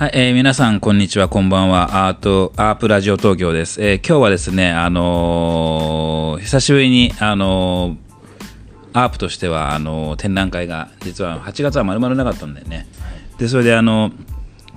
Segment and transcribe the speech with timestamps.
[0.00, 2.08] はい、えー皆さん、こんにちは、こんばんは。
[2.08, 3.82] アート、アープラジオ東京です。
[3.82, 7.98] えー今日はですね、あのー久しぶりに、あの
[8.94, 12.86] アープとしては、あの展覧会が、実は8月はまるまるなかったんだよね。
[13.36, 14.10] で、それで、あの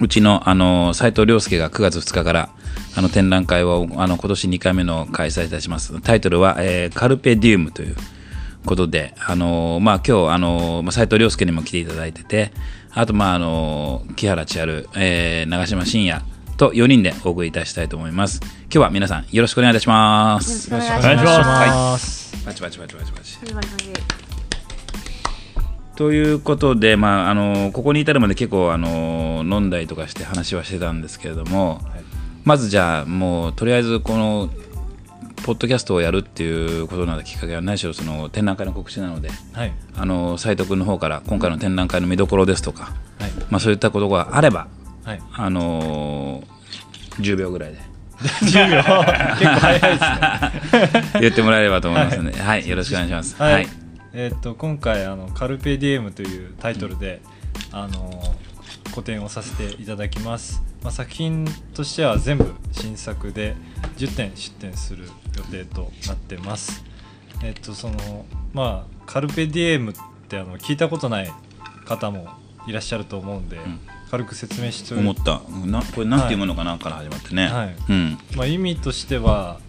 [0.01, 2.49] うちの、あの斉藤亮介が9月2日から、
[2.97, 6.01] あの、展覧会を、あの、今年2回目の開催いたします。
[6.01, 7.95] タイトルは、えカルペディウムという、
[8.65, 12.51] ことで、あのまあ、今日、あのまあ、斉藤亮介にも来ていただいてて、
[12.95, 16.23] あと、まあ、あの木原千春、えー長島信也
[16.57, 18.39] と4人でお送りいたしたいと思います。
[18.43, 20.69] 今日は皆さんよろしくお願いいたします。
[20.69, 22.45] よろしくおお願いしまますす。
[22.45, 23.37] パチパチパチパチパチ。
[23.39, 23.93] パチパチパチ
[25.95, 31.81] ということで、まあ、あのここに至るまで結構、あの飲んだりとかして話はしてたんですけれども、
[32.43, 34.49] まずじゃあもうとりあえずこの
[35.43, 39.73] ポッドキャストをやるっていうことになったきっかけは何しろその展覧会の告知なのではい。
[39.95, 43.31] あの斉藤君の方から今回の展覧会の見どころですとか、はい。
[43.49, 44.67] まあ、そういったことがあれば、
[45.03, 45.21] はい。
[45.33, 46.43] あの
[47.19, 47.79] 10秒ぐらいで
[48.21, 48.77] 10秒？
[49.37, 51.19] 結構早いですね。
[51.21, 53.35] 言ってもらえればと思いますので、はい、よろしくお願いします。
[53.41, 53.67] はい。
[54.13, 57.21] えーっと今回あのカルペディエムというタイトルで、
[57.71, 58.35] あの
[58.93, 60.61] 個展をさせていただきます。
[60.83, 63.55] まあ作品としては全部新作で
[63.97, 66.83] 10点出展する予定となってます。
[67.43, 69.95] えーっとそのまあカルペディエムっ
[70.29, 71.31] てあの聞いたことない
[71.85, 72.27] 方も
[72.67, 73.79] いらっしゃると思うんで、ん。
[74.11, 74.93] 軽く説明して。
[74.93, 75.41] 思った。
[75.65, 77.75] なこれなんていうものかなから始まってね、はい。
[77.89, 78.17] うん。
[78.35, 79.59] まあ、意味としては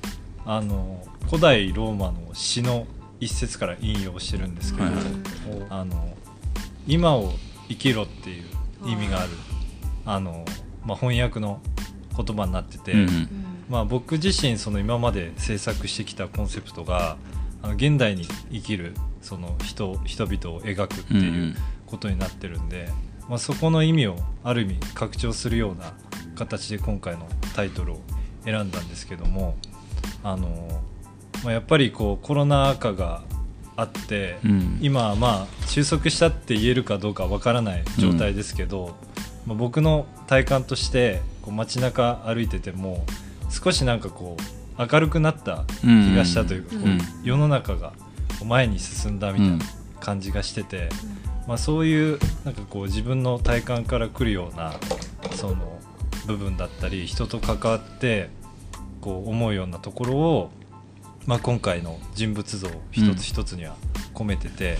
[0.44, 2.86] あの古代ローマの詩の
[3.20, 5.04] 一節から引用してるんですけど、はいはい。
[5.70, 6.14] あの
[6.86, 7.32] 今を
[7.68, 8.44] 生きろっていう
[8.86, 9.30] 意味がある。
[10.06, 10.44] あの、
[10.84, 11.60] まあ、翻訳の
[12.16, 13.28] 言葉になってて、うんうん。
[13.68, 17.16] まあ、僕自身その今まで制作してきたコンセプトが
[17.62, 21.54] あの現代に生きるその人人々を描くってうんういうん
[21.86, 22.88] ことになってるんで、
[23.28, 25.94] まあ、そこの意味をある意味拡張するような
[26.34, 28.00] 形で今回のタイトルを
[28.44, 29.56] 選んだんですけども
[30.22, 30.82] あの、
[31.44, 33.22] まあ、やっぱりこうコロナ禍が
[33.76, 34.78] あって、うん。
[34.80, 38.96] 今はまあ収束したって言えるかどうかわからない状態ですけど、
[39.46, 43.04] まあ、僕の体感としてこう街中歩いてても
[43.50, 46.82] 少しなんかこう明るくなった気がしたというか、うん。
[46.82, 47.92] こう世の中が
[48.44, 49.58] 前に進んだみたいな
[50.00, 50.88] 感じがしてて、
[51.46, 54.74] まあ、そういうなんかこう自分の体感から来るような
[55.32, 55.80] その
[56.26, 58.30] 部分だったり人と関わって
[59.00, 60.50] こう思うようなところを、
[61.26, 63.76] まあ、今回の人物像一つ一つには
[64.14, 64.78] 込めてて、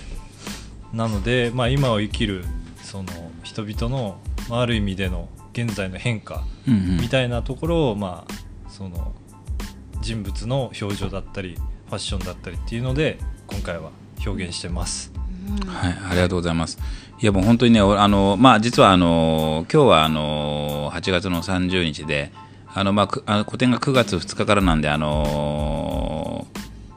[0.93, 2.45] なので、まあ、今を生きる
[2.81, 3.09] その
[3.43, 4.17] 人々の、
[4.49, 9.13] まあ、ある意味での現在の変化うんうんみたいなところを、まあ、その
[10.01, 11.55] 人物の表情だったり
[11.87, 13.17] ファッションだったりっていうので
[13.47, 13.91] 今回は
[14.25, 15.11] 表現してます。
[15.67, 16.77] はい、ありがとうございます。
[17.21, 22.31] いやもう本当にね、俺あのまあ実はあの今日はあの8月の30日で、
[22.73, 25.94] あのまあくあの個展が9月2日からなんであの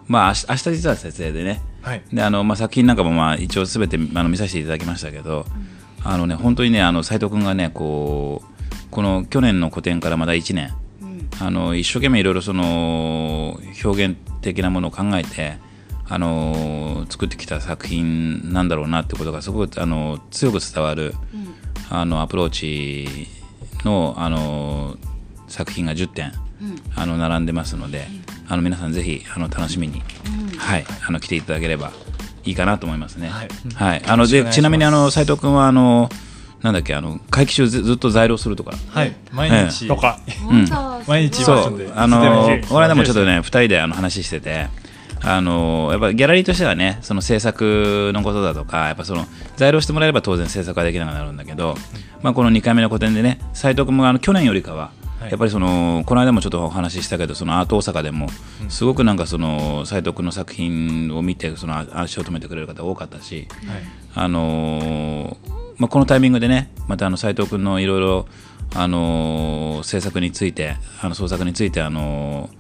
[0.08, 2.02] まあ明日実は撮影でね、はい。
[2.12, 5.46] であのまあ作品なんかもまあ一応すべてあの見させていただきましたけど、
[6.02, 10.74] あのね本当にねあの斉藤君がねこうこの去年の個展からまだ1年。
[11.40, 15.58] あの一生懸命いろいろその表現的なものを考えて
[16.08, 21.14] あの作ってきた作品なんだろうなってことがすごくあの強く伝わる、
[21.90, 23.28] あのアプローチ
[23.84, 24.96] のあの
[25.48, 26.32] 作品が10点、
[26.96, 28.08] あの並んでますので、
[28.48, 30.02] あの皆さんぜひあの楽しみに、
[30.56, 31.92] はい、あの来ていただければ
[32.44, 33.28] いいかなと思いますね。
[33.28, 33.48] はい。
[33.74, 36.08] はい、あのでちなみにあの斉藤君はあの
[36.62, 38.72] なんだっけあの会期中ずずっと在労するとか。
[38.88, 40.18] はい、毎日、とか
[40.50, 40.66] うん。
[41.06, 42.18] 毎日いそう、あの
[42.68, 44.68] この間もちょっとね、2人であの話してて、
[45.20, 51.76] あのやっぱギャラリーとしてはね、その制作のことだとか、やっぱその在労してもらえれば当然制作はできなくなるんだけど、
[52.22, 58.28] まあ、この2回目の個展でね、斉藤君もあの去年よりかは、はいやっぱりそのこの間もちょっとお話ししたけど、そのアート大阪でも、
[58.68, 63.82] すごくなんかその斉藤君の作品を見て、その足を止めてくれる方多かったし、はい。
[64.14, 68.26] あのーまあ、このタイミングでねまたあの斉藤君のいろいろ
[68.74, 72.50] あのー制作についてあの創作についてあの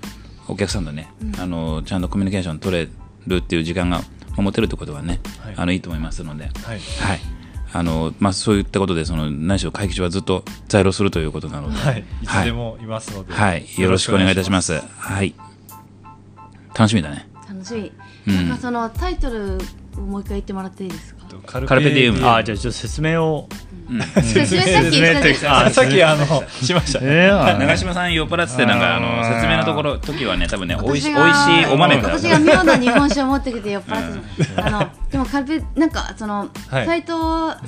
[0.46, 2.88] ーお客さんとね、あのーちゃんとコミュニケーション取れ
[3.26, 4.02] るっていう時間が
[4.36, 5.54] 持てるってことはね、はい。
[5.56, 6.78] あのいいと思いますので、はい。
[6.80, 7.37] はい
[7.72, 12.26] あのまあ、そういったことでその何しろ会期中はずっと在労するということなので、はい、い。
[12.26, 13.66] つでもいますので、はい。
[13.78, 14.80] よろしくお願いいたします。
[14.98, 15.34] はい。
[16.74, 17.28] 楽しみだね。
[17.48, 17.92] 楽しみ、
[18.26, 18.48] うん。
[18.48, 19.58] なんかそのタイトル
[19.96, 21.26] をもう一回言ってもらっていいですか？
[21.44, 22.26] カルペディウム。
[22.26, 23.67] ああじゃあちょっと説明をうん
[24.22, 26.26] 説明さっき言ったさっきあの
[26.62, 26.98] しました。
[27.02, 27.30] え。
[27.30, 34.18] ー長嶋さん酔っ払っててなんかあの説明のところ時はね多分ね美味しい美私が味しいお豆私が妙な日本酒を持ってきて酔っ払っ
[34.56, 36.86] てあのでもカルペなんかそのはい。
[36.86, 37.12] 斉藤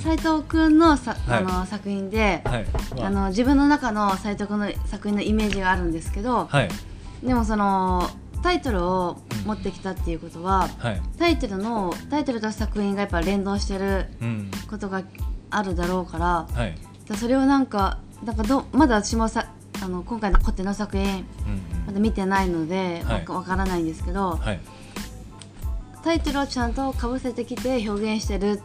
[0.03, 1.39] 斉藤君のさはい。
[1.39, 3.11] あの作品であ。
[3.11, 6.69] の自分の中の斉藤君の作品のイメージがあるんですけどはい。
[7.27, 8.11] でもその
[8.43, 11.01] タイトルを持ってきたっていうことははい。
[11.19, 14.51] タイトルのタイトルと作品がやっぱ連動してるうん。
[14.69, 15.03] ことが
[15.51, 16.75] あるだろうからはい。
[17.17, 19.47] それをなんかなんかどまだ私もさ
[19.83, 23.25] あの今回のコテの作品うんまだ見てないのでわはい。
[23.25, 24.61] からないんですけど、はい。
[26.03, 28.61] タイトルをちゃんとかぶせてきて表現してる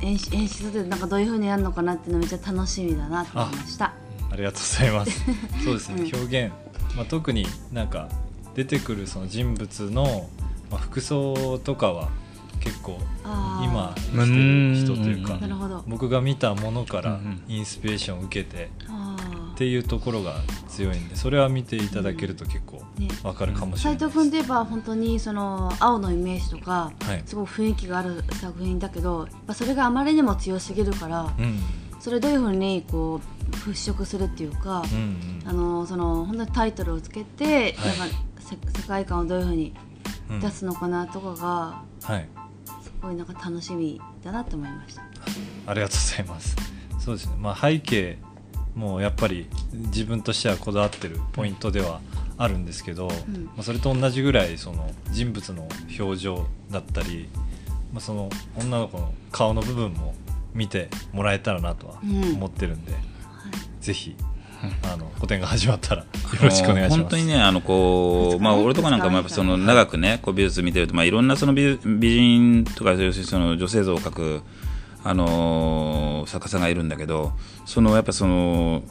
[0.00, 3.92] 演出演出でなんかどういう風になるのかなっていうのめっちゃ楽しみだなと思いました。
[4.30, 5.20] ありがとうございます。
[5.64, 6.16] そうですね、うん。
[6.16, 6.54] 表現、
[6.96, 8.08] まあ、特になんか
[8.54, 10.28] 出てくるその人物の、
[10.70, 12.08] まあ、服装とかは
[12.64, 12.98] 結構
[13.62, 15.40] 今生きてる人というかうん。
[15.42, 15.84] なるほど。
[15.86, 19.16] 僕が見たものからインスピレーションを受けてあ
[19.54, 23.08] っていうところが強いんでそれは見ていただけると結構ね。
[23.22, 24.18] わかるかもしれ斉ないです。
[24.18, 27.22] 藤君といえば本当にその青のイメージとかはい。
[27.26, 31.60] すごい雰囲気がある作品だけど、やっぱそれがあまりにも強すぎるから、うん。
[32.00, 33.20] それどういう風にこ
[33.52, 35.48] う払拭するっていうか、うんうん。
[35.48, 37.98] あのその本当にタイトルをつけて、はい。
[37.98, 39.74] なんかせ世界観をどういう風に
[40.30, 40.40] うん。
[40.40, 42.28] 出すのかなとかが、はい
[43.04, 45.02] すごいなんか楽しみだなって思いました。
[45.66, 46.56] ありがとうございます。
[46.98, 47.34] そうですね。
[47.38, 48.16] まあ背景
[48.74, 52.00] もやっぱり自分としてはこだわってるポイントでは
[52.38, 55.68] あるんですけど、んまあそれと同じぐらいその人物の
[56.00, 57.28] 表情だったり、
[57.92, 60.14] まあその女の子の顔の部分も
[60.54, 63.02] 見てもらえたらなとはうん思ってるんで、はい
[63.82, 64.16] ぜひ
[64.82, 66.06] あの個展が始まったらよ
[66.42, 67.00] ろしくお願いします。
[67.00, 74.42] 本当にねあのこうまあ俺とかなんかもやっぱその長くねこう美術見てるとまあいろんなその美美人とか要するにその女性像を描く
[75.02, 77.32] あのー作家さんがいるんだけど
[77.66, 78.82] そのやっぱその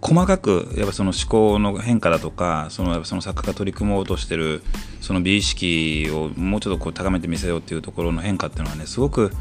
[0.00, 4.62] 細かくやっぱその思考の変化だとかそのやっぱその作家が取り組もうとしてる
[5.00, 9.32] その美意識をもうちょっとこう高めてみせようっていうところの変化っていうのはねすごく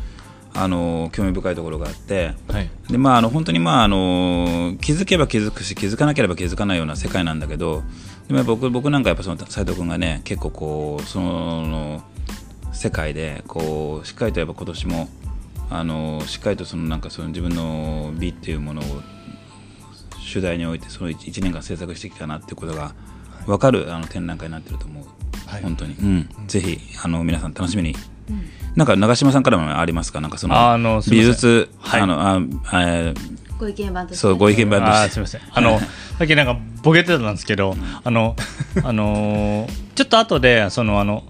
[0.57, 2.33] あの興味深いところがあって。
[2.49, 2.69] はい。
[2.89, 7.83] でまあ、あの本当に、まあ、あの気づけば気づくし気づかなければ気づかないような世界なんだけど。
[8.27, 12.03] でも僕僕なんかやっぱその斉藤君がね結構こうその
[12.73, 15.09] 世界でこうしっかりとやっぱ今年も
[15.69, 18.83] あのしっかりとそのなんかその自分の美っていうものを
[20.19, 22.93] 主題においてその 1, 年間制作してきたなっていうことが
[23.45, 25.05] 分かるあの展覧会になってると思う、
[25.49, 25.61] はい。
[25.61, 26.29] 本当に、うん。
[26.47, 27.95] ぜひあの皆さん楽しみに、
[28.75, 30.21] なんか長嶋さんからもありますか？
[30.21, 32.01] なんかそのあの美術、はい。
[32.01, 35.41] あのあえーご意見番としてそうご意見番としてすみません。
[35.51, 35.85] あのさ
[36.25, 38.35] っきなんかボケてたんですけどあの
[38.83, 41.23] あのーちょっと後でそのあの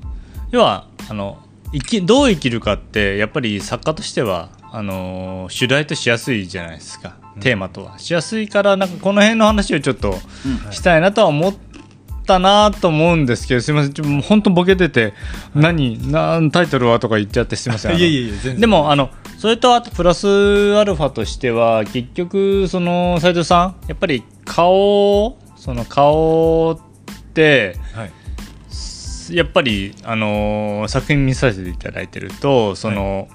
[0.51, 1.38] 要はあの
[1.71, 7.97] 生きどう生きるかってやっぱり作家としてはあのー主題としやすいじゃないですか、テーマとは。
[7.97, 10.17] しやすいからなんかこの辺の話をちょっと
[10.71, 11.53] したいなとは思っ
[12.27, 15.13] たなと思うんですけどすみません本当ボケてて、
[15.56, 17.97] 何なんタイトルはとか言っちゃってすみません。
[17.97, 18.59] いえいえいえ全然。
[18.62, 19.09] でもあの
[19.39, 26.77] それとあとプラスアルファとしては結局その斉藤さんやっぱり顔その顔っ
[27.33, 28.12] てはい。
[29.30, 33.28] やっぱりあのー作品見させていただいてるとその、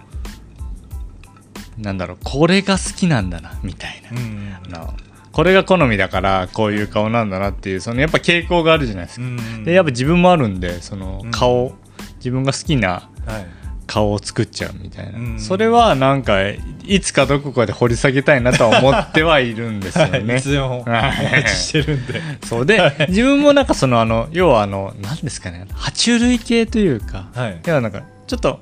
[1.77, 4.57] なんだろうこれが好きなんだなみたいな、うんうん。
[4.75, 4.95] あの
[5.33, 9.65] これが好みだからこういう顔なんだなっていうそのやっぱ傾向があるじゃないですか、うん。
[9.65, 11.73] でやっぱ自分もあるんでその顔、
[12.17, 13.63] 自分が好きなはい。
[13.85, 15.41] 顔を作っちゃうみたいな、うん。
[15.41, 20.37] それはなんかいつかどこかで掘り下げたいなとは思ってはいるんですよ はいね。
[20.37, 20.81] いつでも。
[20.81, 22.21] お待ちしてるんで。
[22.45, 22.67] そう。
[22.67, 27.61] で自分もなんかそのあの要はあの何ですかね爬虫類系というか、はい。
[27.67, 28.61] 要はなんかちょっと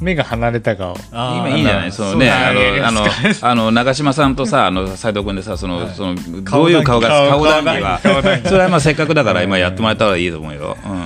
[0.00, 0.96] 目が離れた顔。
[1.10, 3.06] 今いいんじゃないそのねあのあの
[3.42, 5.94] あの長嶋さんとさあの斉藤君でさその、はい。
[5.94, 8.00] そのどういう顔が顔顔談義は。
[8.44, 11.04] それはまあせっかくだから今やってもらえたらいいと思うよ、うん。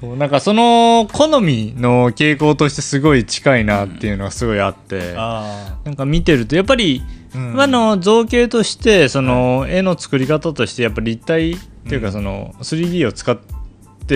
[0.00, 7.02] そうなんかその好みの傾向としてすごい近いなっていうのがすごいあって、あなんか見てるとやっぱり、
[7.34, 7.60] うん。
[7.60, 11.56] あの造形としてその絵の作り方としてやっぱり立体っ
[11.88, 12.02] ていううん。
[12.04, 13.61] かその 3D を使って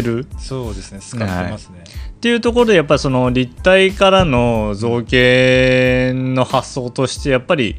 [0.02, 0.26] る？
[0.34, 1.84] あそうですね使ってますね、
[2.16, 7.76] っていうところでやっぱりその立体からの造形の発想としてやっぱり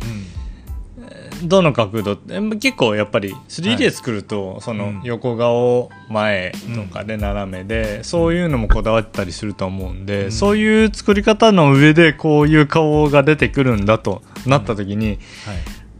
[1.43, 5.01] どの角度え結構やっぱり 3D で作るとそのうん。
[5.03, 10.31] 横顔前とかで斜めでそういうのもこだわったりすると思うんでうん。
[10.31, 15.17] そういう作り方の上でこういう顔が出てくるんだとなった時にはい。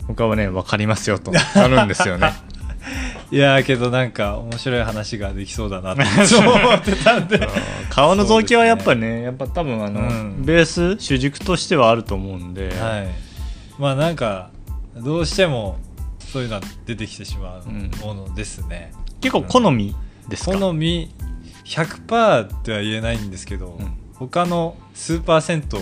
[0.07, 2.31] 僕はね分かりますよとなるんですよね。
[3.29, 6.03] いやーけどなんか面白い話ができそうだなって
[6.37, 7.47] 思ってたんで。
[7.89, 10.43] 顔の造形はやっぱねやっぱ多分あの、うん。
[10.45, 13.07] ベース主軸としてはあると思うんで、はい。
[13.77, 14.49] まあなんか
[14.95, 15.77] どうしても
[16.19, 18.91] そういうのは出てきてしまううんものですね、
[19.21, 19.95] 結構好み
[20.29, 21.13] ですか、好み
[21.65, 23.97] 100%っては言えないんですけど、うん。
[24.15, 25.79] 他の数パーセント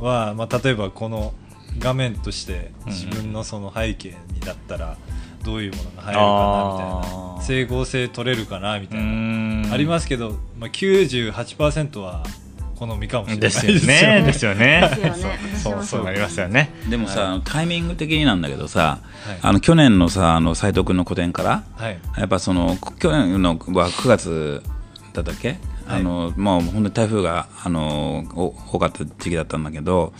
[0.00, 1.32] は、まあ、例えばこの
[1.78, 4.96] 画面としてうん自分のその背景にだったら
[5.44, 7.42] どういうものが入るかなみたいな。
[7.42, 9.72] 整合性取れるかなみたいな、ん。
[9.72, 12.24] ありますけど、まあ、98%は
[12.76, 14.22] 好みかもしれないですよね。
[14.22, 14.80] ですよね。
[14.80, 15.12] ですよね。
[15.12, 16.70] 私もそうそうなりますよね。
[16.88, 19.38] でもさ、タイミング的になんだけどさ、はい。
[19.40, 21.98] あの去年のさあの斉藤君の個展からはい。
[22.16, 24.62] やっぱその去年のは9月
[25.12, 26.00] だったっけ、はい。
[26.00, 30.12] あのもう本当に台風があのお多かった時期だったんだけど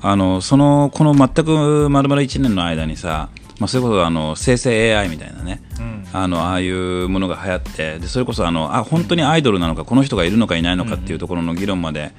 [0.00, 3.28] あのそのこの全く丸々1年の間にさ、
[3.64, 6.06] まあ、それこそあの生成 AI みたいなね、うん。
[6.12, 12.12] あのああいうものが流行ってでそれこそあのあ本当にアイドルなのかこの人がいるのかいないのかっていうところの議論まで、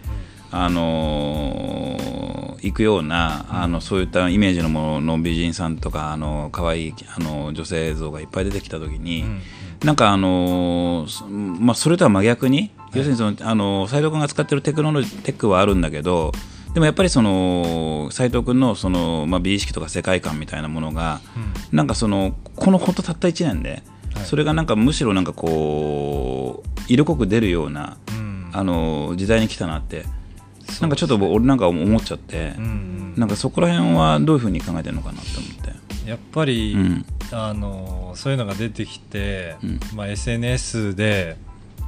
[0.50, 9.42] あのー行くようなあのそういったイメージのものの美人さんとかあの可愛いあの女性像がいっぱい出てきた時に、うん。
[9.84, 16.32] なんかあのーそまあ、それとは真逆に、要するにそのあの斉藤君が使ってるテクノロジーテックはあるんだけど
[16.75, 21.22] でもやっぱりその斉藤君のその、まあ、美意識とか世界観みたいなものが、
[21.72, 23.82] なんかそのこの本当たった1年で、
[24.13, 24.25] はい。
[24.25, 28.50] それがなんかむしろなんかこう色濃く出るような、うん。
[28.51, 30.03] あの時代に来たなって
[30.82, 36.10] なんかちょっと俺なんか思っちゃって、うんなんかそこら辺はどういうふうに考えてるのかなって思って。
[36.10, 37.05] やっぱり、うん。
[37.32, 39.79] あのそういうのが出てきて、うん。
[39.96, 41.38] まあ、SNS で、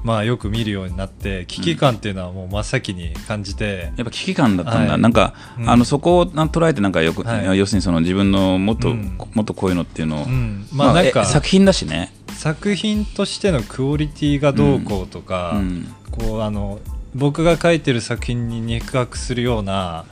[0.04, 5.02] まあ、よく見るようになって危機感っていうのはもう真っ先に感じて、やっぱ危機感だったんだ、はい。
[5.02, 5.70] なんか、うん。
[5.70, 7.58] あのそこをな捉えてなんかよく、はい。
[7.58, 9.18] 要するにその自分のもっと、うん。
[9.34, 10.68] もっとこういうのっていうのを、うん。
[10.72, 15.88] まあなんかえ作品だしね、作品としてのクオリティがどうこうとか、うん。
[16.12, 16.80] こうあの
[17.14, 20.06] 僕が書いてる作品に肉薄するような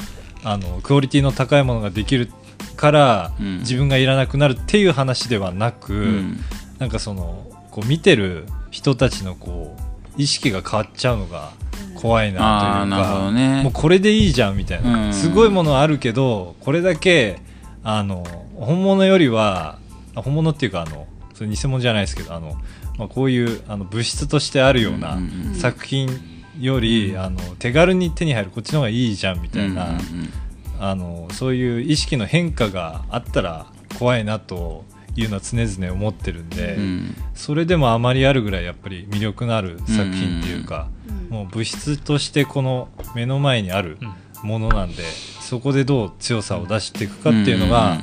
[0.43, 2.29] あのクオリティの高いものができる
[2.75, 3.59] から、うん。
[3.59, 6.39] 自分がいらなくなるっていう話ではなく、うん。
[6.79, 11.53] なんかそのこう見てる人たちのこう意識が変わっちゃうのが
[11.95, 13.63] 怖いなというか、どね。
[13.63, 15.13] もうこれでいいじゃんみたいな、うん。
[15.13, 17.39] すごいものあるけどこれだけ
[17.83, 19.79] あの本物よりは
[20.13, 22.57] あ本物っていうかあのそれ偽物じゃないですけどあの、
[22.97, 26.09] まあ、こういうあの物質としてあるようなうんうんうん作品
[26.59, 29.99] より、あの手軽に手に入るこっちの方がいいじゃんみたいな、うんうん。
[30.79, 33.67] あのそういう意識の変化があったら
[33.97, 34.83] 怖いなと
[35.21, 37.15] いうのは常々思ってるんで、うん。
[37.33, 41.29] それでもあまりあるぐらいやっぱり魅力のある作品っていうか、うん。
[41.29, 43.97] もう物質としてこの目の前にある
[44.43, 45.03] ものなんで、
[45.39, 47.97] そこでどう強さを出していくかっていうのが、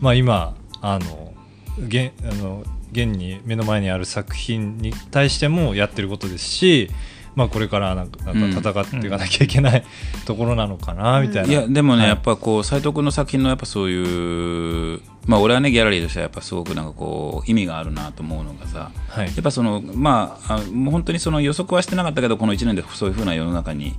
[0.00, 1.32] まあ、今あの
[1.78, 6.90] 現あの現に目の前にある作品に対してもやってることですし、
[7.34, 9.84] まあ、これからなんかなんか戦っていかなきゃいけない、
[10.26, 11.48] ところなのかなみたいな。
[11.48, 12.08] いやでもね、はい。
[12.10, 19.26] やっぱこう斉藤君の作品のやっぱそういうまあ俺はねギャラリーとしてはやっぱすごくなんかこう意味があるなと思うのがさはい。
[19.26, 23.94] やっぱそのまああもう本当にその予測はしてなかったけどこの1年でそういうふうな世の中にうん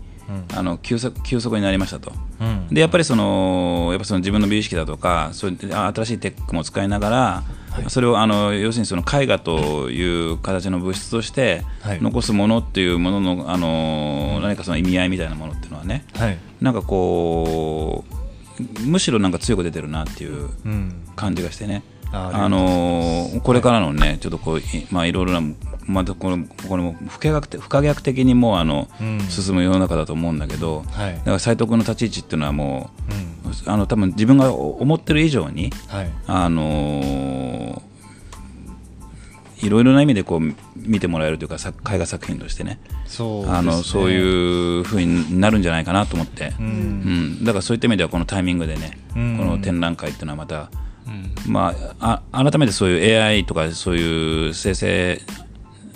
[0.54, 2.12] あの急速急速になりましたと。
[2.40, 2.68] うん。
[2.70, 7.44] でやっぱりそのやっぱその自分の美意識だとかそう新しいテックも使いながら、
[7.90, 12.02] それをあの要するにその絵画という形の物質としてはい。
[12.02, 16.38] 残すものっていうもののあの何かその意味合いみたいなものっていうのはねはい。
[16.62, 21.04] なんかこうむしろなんか強く出てるなっていううん。
[21.16, 21.84] 感じがしてね。
[22.14, 25.54] ああのーこれからのね、ちょっとこうい、まあ、いろいろな、
[25.88, 29.20] またこれこれも不可逆的不可逆的にもうあの、うん。
[29.30, 31.14] 進む世の中だと思うんだけど、はい。
[31.16, 32.92] だから斉藤君の立ち位置っていうのはも
[33.46, 33.52] うん。
[33.52, 36.10] う、あの多分自分が思ってる以上に、はい。
[36.28, 37.82] あのー
[39.64, 43.52] いろいろな意味でこう見てもらえるというか、さ絵画作品としてね、そうね。
[43.52, 47.36] あのそういうふうになるんじゃないかなと思って、ううん。
[47.42, 49.38] んだからそういった意味ではこのタイミングでね、うん。
[49.38, 50.72] この展覧会っていうのはまた、
[51.06, 51.52] うん。
[51.52, 55.22] まあ、あ改めてそういう AI とかそういう生成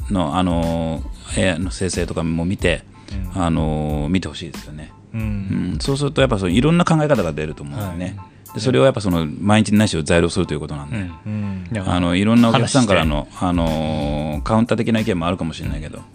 [0.10, 1.04] のあの
[1.38, 2.84] AI の生成とかも見て、
[3.34, 5.74] あの見てほしいですよね、ううん。
[5.76, 8.18] ん、そうするとやっぱそういろんな考え方が出ると思うんだよね、
[8.54, 11.12] でそれをやっぱその毎日ないしを材料するということなんで、うん。
[11.26, 11.68] うん。
[11.72, 16.08] いやあのいろんなお客さんからのあのカウンター的な意見もあるかもしれないけど、はい。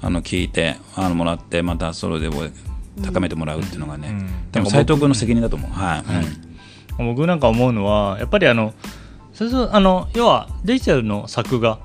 [0.00, 2.30] あの聞いてあのもらってまたそれで
[3.02, 4.50] 高めてもらうっていうのがね、うん。
[4.52, 7.00] でも斉藤君の責任だと思う、はい。
[7.00, 7.14] うん。
[7.14, 8.74] 僕なんか思うのはやっぱりあの
[9.32, 11.78] それとあの要はデジタルの作画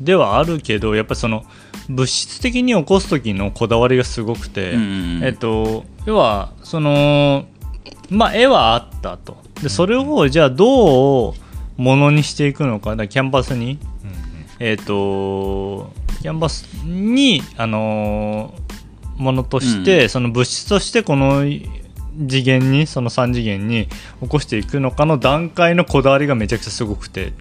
[0.00, 1.44] ではあるけどやっぱりその
[1.88, 5.24] 物質的に起こす時のこだわりがすごくて、うんうんうん。
[5.24, 7.46] えっと要はその
[8.10, 9.38] まあ絵はあったと。
[9.62, 11.34] でそれをじゃあどう
[11.76, 13.78] ものにしていくのかだからキャンバスに
[14.58, 18.54] えっ、とキャンバスにあの
[19.16, 20.08] ものとして、うん。
[20.08, 21.44] その物質としてこの
[22.28, 23.88] 次元にその3次元に
[24.22, 27.32] 起こしていくのかの段階のこだわりがめちゃくちゃすごくて。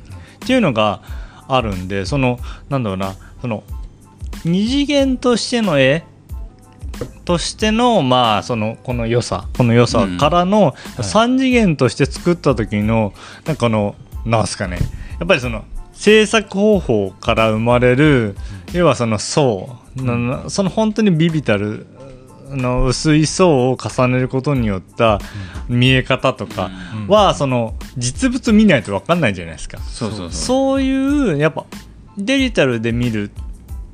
[0.46, 1.02] っていうのが
[1.48, 3.64] あるんでそのなんだろうなその
[4.44, 6.04] 二次元としての絵
[7.26, 13.14] としてのまあそのこの良さこの良さからの3次元として作った時の
[13.46, 14.78] なんかこのなんすかね
[15.20, 18.36] やっぱりその制作方法から生まれる
[18.74, 21.88] 要はその層なその本当にビビたる
[22.50, 25.20] の薄い層を重ねることによった
[25.68, 26.70] 見え方とか
[27.08, 29.80] はその実物見ないと分かんないじゃないですか。
[29.80, 30.32] そうそうそう。
[30.32, 31.66] そういうやっぱ
[32.18, 33.32] デジタルで見る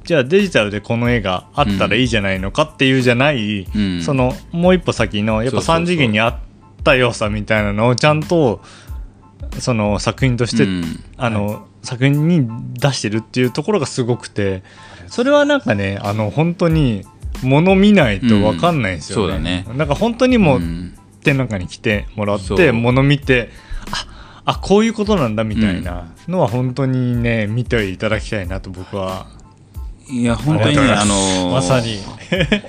[0.04, 4.02] じゃあデジタルでこの絵があったらいいじゃないのかっていうじゃない、うん。
[4.02, 5.84] そのもう一歩先のやっぱそうそうそう。
[5.84, 6.36] 3次元にあっ
[6.84, 8.62] た良さみたいなのをちゃんと
[9.60, 10.84] その作品として、うん。
[11.18, 14.64] あの作品に出してるっていうところがすごくて
[15.08, 17.06] それはなんかねあの本当に
[17.44, 19.24] 物見ないと分かんないんですよね。
[19.24, 19.78] うんそうだね。
[19.78, 20.94] なんか本当にもう、うん。
[21.22, 23.50] 展覧会に来てもらって物見て
[24.44, 29.28] ああこういうことなんだみたいなのは本当にね見ていただきたいなと僕は。
[30.10, 32.00] いや本当にねあのーまさに。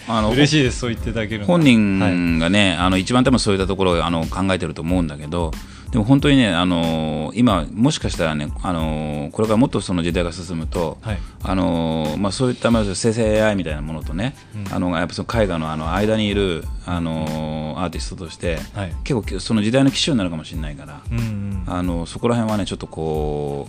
[0.06, 0.80] あの 嬉しいです。
[0.80, 1.66] そう言っていただけるの本は。
[1.66, 5.50] い人がね、あの一番多分そういったところをあの考えてると思うんだけど
[5.92, 11.18] でも本当にね、あの今もしかしたらね、あのこれからもっとその時代が進むと、はい。
[11.42, 14.34] あのまあ、そういったまあ生成 AI みたいなものとね、
[14.72, 18.94] あのやっぱその絵画のあの間にいる、あのアーティストとして、はい。
[19.04, 21.64] 結構その時代の機種になるかもしれないから、うんうん。
[21.66, 23.68] あのそこら辺はねちょっとこ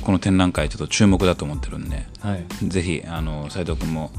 [0.00, 2.06] うこの展覧会ちょっと注目だと思ってるんで。
[2.20, 2.46] はい。
[2.66, 4.10] ぜひあの斉藤君も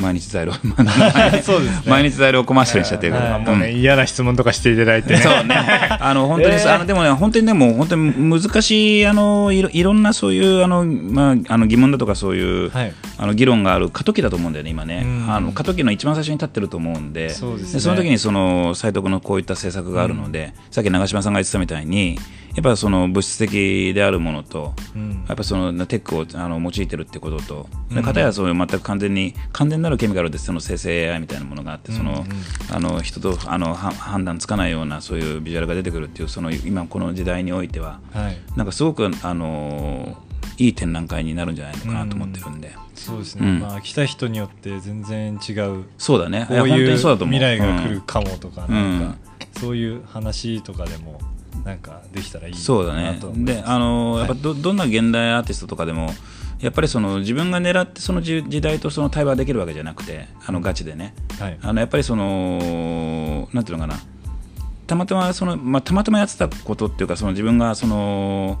[0.00, 0.52] 毎日材料
[1.42, 1.82] そうですね。
[1.86, 5.56] 毎日材料コマーシャルにしちゃってるけど、はいもうね、うん嫌な質問とかしていただいて、そうね。
[6.00, 12.92] あの本当に、あのでもね本当にでも本当に難しいあのいろいろんなそういうあのまああの疑問だとかそういう、はい。
[13.18, 15.02] あの議論がある過渡期だと思うんだよね今ね。
[15.04, 15.30] うん。
[15.30, 17.28] あの過渡期の一番最初に立ってると思うんで。
[17.30, 17.80] そうですね。
[17.80, 22.18] その時にその斉藤君のこういった政策があるので、さっき長嶋さんが言ってたみたいに
[22.54, 25.24] やっぱりその物質的であるものと、うん。
[25.28, 32.24] やっぱそのテックをあの用いてるってことと、で片やそういう全く完全に完全なるケミカルでその生成 AI みたいなものがあって、その
[32.70, 38.38] あの人とあのは判断つかないようなそういうビジュアルが出てくるっていうその今この時代においてははい。
[38.56, 40.16] なんかすごくあの
[40.58, 43.60] いい展覧会になるんじゃないのかなと思ってるんで、そうですね、うん。
[43.60, 45.84] まあ来た人によって全然違う。
[45.96, 46.46] そうだね。
[46.48, 47.34] こういうにそうだと思う。
[47.34, 49.00] 未来が来るかもとか、うん。
[49.00, 49.12] なん。
[49.12, 49.18] か
[49.58, 51.20] そういう話とかでも
[51.64, 53.18] なんかできたらいいなそうだね。
[53.36, 56.10] であのはいやっぱどどんな現代アーティストとかでも
[56.60, 61.58] やっぱりその自分が狙ってその時時代とその対話できるわけじゃなくてあのガチでね、はい。
[61.62, 64.00] あのやっぱりそのなんていうのかな。
[64.86, 68.60] たまたまその、まあ、たまたまやってたことっていうかその自分がその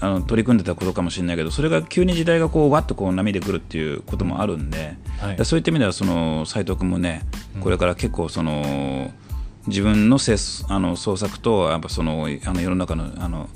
[0.00, 5.36] あの取り組んでたことかもしれないけどそれが急に時代がこうわっとこう波でくるっていうこともあるんで、はい。
[5.36, 7.26] でそういった意味ではその斉藤君もね
[7.60, 9.10] これから結構その
[9.68, 10.36] 自分のせ
[10.68, 13.48] あの創作とやっぱそのあの世の中のあの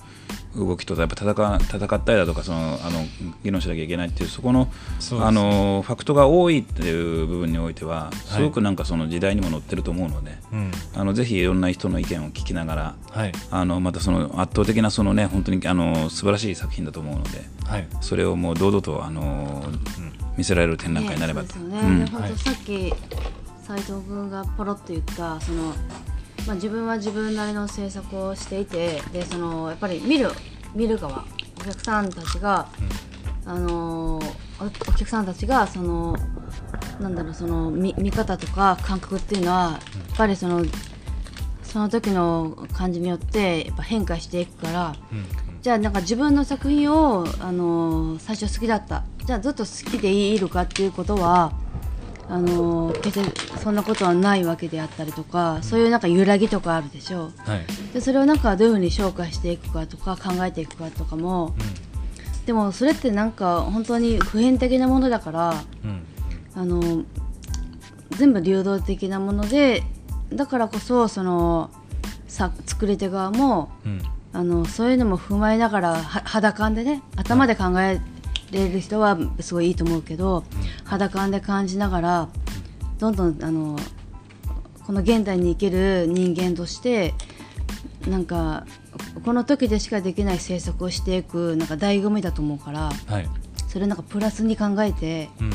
[0.55, 3.05] 動きとやっぱ戦戦ったりだとかそのあの
[3.43, 4.71] 議論しなきゃいけないっていうそこの
[5.01, 5.25] そね。
[5.25, 10.73] あのファクトが多いっていう部分においてはすごくなんかその時代にも乗ってると思うので、うん。
[10.95, 13.33] あのぜひいろんな人の意見を聞きながらはい。
[13.51, 17.87] あのまたその圧倒的なそのね本当にあの素晴らしい作品だと思うのではい。
[18.03, 19.65] それをもう堂々とあの
[20.37, 21.57] 見せられる展覧会になればと。
[21.57, 22.05] ねそうですよね、うん。
[22.05, 22.95] で本当さっき
[23.73, 25.73] 斉藤君がポロッと言ったその、
[26.47, 30.31] まあ、自分は自分なりの制作をしていてでそのやっぱり見る
[30.75, 31.25] 見る側
[31.59, 32.69] お客さんたちが、
[33.47, 36.17] あのおお客さんたちがその
[37.01, 39.79] なんだろうその見見方とか感覚っていうのはや
[40.15, 40.65] っぱりその
[41.63, 44.97] その時の感じによってやっぱ変化していくから。
[45.13, 45.25] うん
[45.63, 51.53] じゃあなんか自分の作品を、あのー最初好きだったじゃあずっと好きでいるかっていうことは
[52.35, 57.27] あのー決してそんなことはないわけであったりとか、そういうなんか揺らぎとかあるでしょ？
[57.27, 57.67] うはい。
[57.93, 61.55] でそれをなんかどういうふうに消化していくかとか考えていくかとかも
[62.47, 65.91] でもそれってなんか本当に普遍的なものだからうん。
[65.91, 66.03] うん
[66.55, 67.05] あの
[68.17, 69.83] 全部流動的なもので
[70.33, 71.71] だからこそその
[72.29, 74.03] さ作り手側もうん。
[74.35, 78.01] あのそういうのも踏まえながらは肌感でね頭で考え
[78.53, 80.45] れる人はすごいいいと思うけど、
[80.85, 82.29] 肌感で感じながら
[82.99, 83.77] どんどんあの
[84.87, 87.15] この現代に生きる人間として
[88.09, 88.67] なんか
[89.25, 93.29] この時でしかできない制作をしていくなんか醍醐味だと思うからはい。
[93.69, 95.55] それをなんかプラスに考えてうんうん。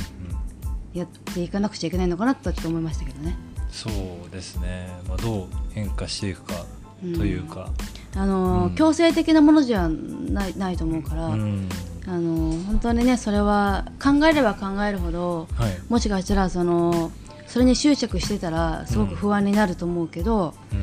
[0.94, 3.38] やっていかなくちゃいけないのかなとちょっと思いましたけどね。
[3.70, 6.66] そうですね、まあ、どう変化していくか
[7.02, 7.70] というか、
[8.16, 8.76] あのうん。
[8.76, 11.70] 強制的なものじゃないないと思うから、うん
[12.08, 15.78] あの本当にねそれは考えれば考えるほどはい。
[15.90, 17.12] もしかしたらその
[17.48, 20.80] それに執着してたらすごく不安になると思うけど、うん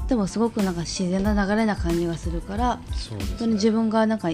[0.00, 0.06] うん。
[0.08, 2.82] でもすごくなんか自然な流れな感じがするからね。
[3.08, 4.30] 本当に自分がなんか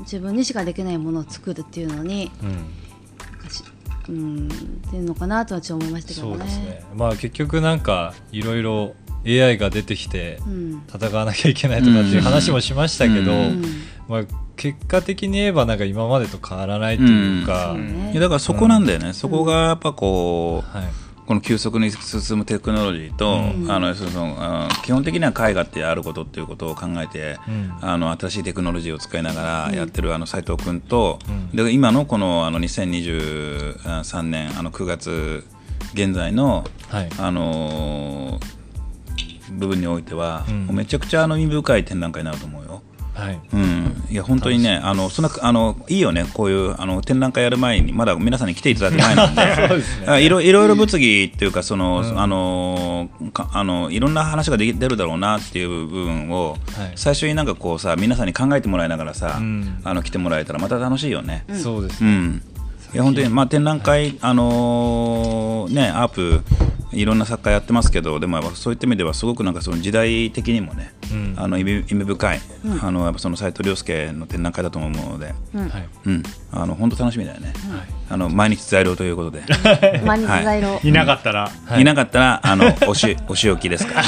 [0.00, 2.80] 自分にしかできないものを作るっていうのにうん。
[4.08, 4.50] うんっ
[4.90, 6.44] ていうのかなとはちょっと思いましたけどね。
[6.44, 6.84] ね。
[6.96, 10.82] まあ結局なんかいろいろ AI が出てきてうん。
[10.92, 13.64] 戦わなきゃいけないとかっていう話もしましたけど、うんうん。
[14.08, 14.22] まあ、
[14.60, 18.10] 結果的に言えばなんか今までと変わらないというか、そうね。
[18.12, 20.86] いやだからそこなんだよね、そこがやっぱこう、はい。
[21.26, 23.72] この急速に進むテクノロジーと、うん。
[23.72, 27.72] あのそのあの基本的には絵画ってあることっていうことを考えて、うん。
[27.80, 31.56] あの新しいテクノロジーを使いながらやってるあの斉藤君と、うん。
[31.56, 35.46] で今のこのあの2023年あの9月
[35.94, 37.08] 現在の、はい。
[37.18, 38.60] あのー
[39.52, 40.76] 部分においては、うん。
[40.76, 42.69] めちゃくちゃあの意味深い展覧会になると思うよ。
[43.14, 43.40] はい。
[43.52, 50.06] うん、いや本当にね、あのそんなあのいいよね、こういうあの展覧会やる前に、まだ皆さんに来ていただく前なんで、 そうですね。
[50.08, 56.92] あいろいろいろ物議っていうか、その、あのかあのいろんな話ができ出るだろうなっていう部分を、はい。
[56.96, 59.80] 最初になんかこうさ、皆さんに考えてもらいながらさ、うん。
[59.84, 61.44] あの来てもらえたら、また楽しいよね。
[61.52, 62.42] そうですね、うん、
[62.94, 66.42] いや本当に、まあ、展覧会、あのーね、アープ、
[66.92, 71.34] いろんな作家やってますけど、でもやっぱそういった意味では、すごくなんかその時代的にもね、うん。
[71.36, 72.40] あの意味意味深い、
[72.82, 75.68] あのやっぱその斉藤亮介の展覧会だと思うので、うん。
[75.68, 75.88] はい。
[76.06, 76.22] うん、
[76.52, 79.44] あの本当楽しみだよね、はいあの毎日在労ということで、
[80.04, 84.02] 毎日在労、いなかったら、はいいなかったらあのおし お仕置きですか。
[84.02, 84.04] ら。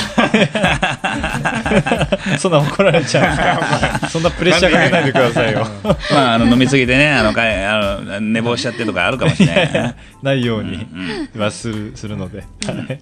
[2.36, 4.08] そんな怒られちゃうんですか。
[4.08, 5.66] そんなプレッシャーかけないでくださいよ。
[6.12, 9.72] まあ、あの飲みすぎてねあのかいあの寝坊しちゃってとかあるかもしれない。
[9.72, 9.94] ね。
[10.20, 10.84] ないように
[11.36, 12.98] はするするので、はい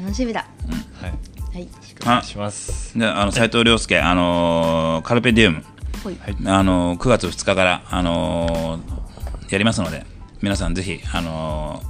[0.00, 0.46] 楽しみだ。
[1.00, 1.10] はい。
[1.10, 1.68] はい。
[2.02, 2.98] お願いします。
[2.98, 5.64] であの斉藤亮介、あのカルペディウム。
[6.04, 6.36] はい。
[6.46, 8.80] あの9月2日から、あの
[9.50, 10.06] やりますので、
[10.42, 11.82] 皆さんぜひ、あの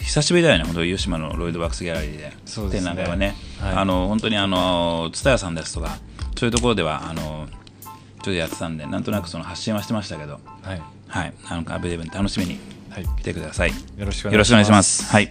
[0.00, 2.90] 久しぶりだよね、本当に吉島のロイドワークスギャラリーで、そうですね。
[2.90, 3.74] 展覧会はね、はい。
[3.74, 5.98] あの本当にあの蔦屋さんですとか、
[6.36, 10.82] そういうところではあのちょっとやってたんで、なんとなくその発信はしてましたけど、はい。
[11.08, 12.58] はい、あのカルペディウム楽しみに
[12.90, 13.04] はい。
[13.04, 13.70] 来てください。
[13.70, 15.04] よろしくおよろしくお願いしまます。
[15.04, 15.12] す。
[15.12, 15.30] はい。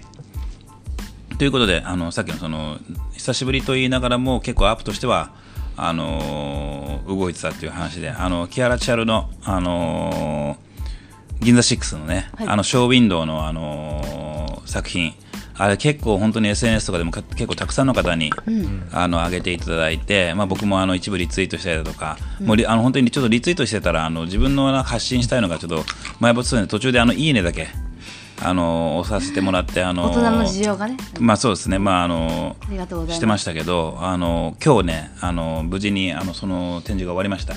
[1.38, 2.78] ということで、あのさっきのその
[3.14, 5.32] 久しぶりと言いながらも結構アップとしては
[5.76, 10.66] あのー動いてたっていう話で、あのキアラチャルのあのー
[11.39, 14.28] 銀座6のね、はいあのショーウィンドウのあのー
[14.67, 15.13] 作品。
[15.60, 18.32] あれ結構本当に SNS とかでもか結構たくさんの方に、
[18.91, 25.78] あの上げていただいて、まあ、僕もあの一部リツイートしたりだとか、もうリあの本当にちょっとリツイートしてたらあの自分の発信したいのがちょっと
[26.21, 27.69] 埋没するんで途中であのいいねだけ
[28.39, 30.97] あの押させてもらってあの大人の事情がね。
[31.19, 33.17] まあそうですねまああのありがとうございます。
[33.17, 37.56] してましたけどあの今日ねあの無事にあのその展示が終わりました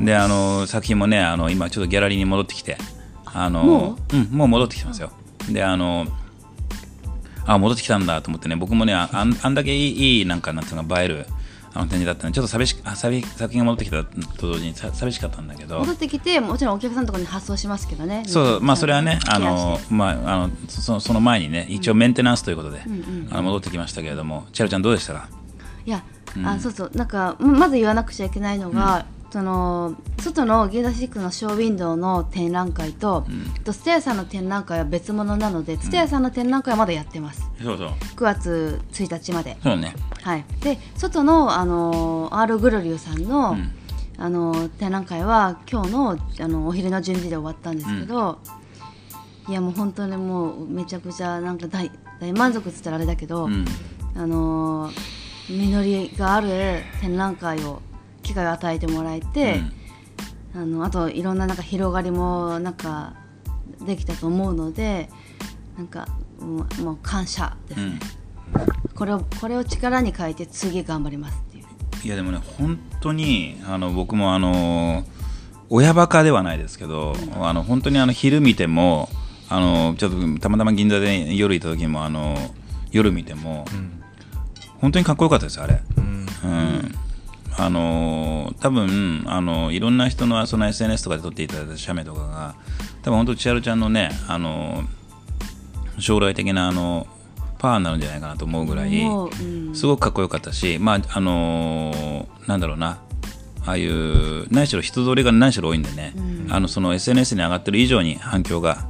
[0.00, 2.76] であの作品もねあの今ちょっとギャラリーに戻ってきて
[3.24, 4.16] あのもう？
[4.16, 5.10] んもう戻ってきてますよ。
[5.50, 6.06] であの
[7.46, 11.26] あ戻ってきたんだと思ってね僕もねああんあんだけいいなんかなんていうのか映える
[11.76, 15.80] あの展示だったんでちょっと寂しあ寂作品が戻ってきたと同時にさ寂しかったんだけど。
[15.80, 18.22] 戻ってきて、もちろんお客さんのところに発送しますけどね。
[18.28, 25.28] そう、まあ、それはね、あのまあ、あの、そその前にね、一応メンテナンスということで、んうんあの戻ってきましたけれども、チャルちゃんどうでしたか？
[25.84, 26.04] いや、
[26.44, 26.90] あそうそう。
[26.94, 29.04] なんかままず言わなくちゃいけないのが、
[29.34, 33.26] その外のギーダシックのショーウィンドウの展覧会と、
[33.64, 37.50] と蔦屋さんの展覧会は別物なので蔦屋さんの展覧会はまだやってます。
[37.60, 37.88] そうそう。
[37.88, 39.56] 9月1日まで。
[39.60, 39.96] そうね。
[40.22, 40.44] はい。
[40.60, 43.72] で外のあのアール・グロリューさんの、うん。
[44.18, 46.16] あの展覧会は今日のあ
[46.46, 48.38] のお昼の準備で終わったんですけど、
[49.48, 53.64] いやもう本当にもうめちゃくちゃなんか大大満足って言ったらあれだけど、うん。
[54.14, 54.92] あの
[55.48, 57.82] 実りがある展覧会を
[58.24, 59.60] 機会を与えてもらえて、
[60.54, 63.14] あのあといろんななんか広がりもなんか
[63.86, 65.08] できたと思うので
[65.76, 66.08] なんか
[66.40, 68.00] もうもう感謝ですね、
[68.54, 68.94] うん。
[68.94, 71.64] これをこれを力に変えて次頑張りますっていう
[72.04, 75.04] いや、でもね、本当に、あの、僕も、あの。
[75.70, 79.08] 親バカではないですけど、あの、本当に、あの、昼見ても。
[79.48, 82.36] あの、ちょっと、たまたま銀座で夜行った時も、あの。
[82.92, 83.64] 夜見ても、
[84.80, 85.82] 本当にかっこよかったです、あれ。
[85.96, 86.94] うんうん
[87.56, 92.54] あのー多分あのいろんな人のその SNS とかで撮っていただいた写メとかが
[93.02, 97.06] 多分本当千春ちゃんのねあのー将来的なあの
[97.58, 98.90] パワーになるんじゃないかなと思うぐらい
[99.74, 102.98] すごくかっこよかったしまああのーなんだろうな。
[103.66, 106.12] ああいう何しろ人通りが何しろ多いんでね、
[106.50, 108.84] あのその SNS に上がってる以上に反響が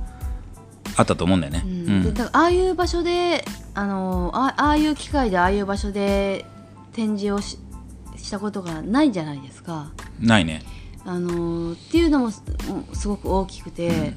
[0.97, 1.63] あったと思うんだよね。
[1.65, 2.01] ううん。
[2.01, 6.45] んでだからああいう場所であのあああいう機会でああいう場所で
[6.93, 7.57] 展示をし
[8.25, 9.93] したことがないじゃないですか。
[10.19, 10.63] ないね。
[11.05, 12.43] あのっていうのもす
[12.95, 14.15] すごく大きくて、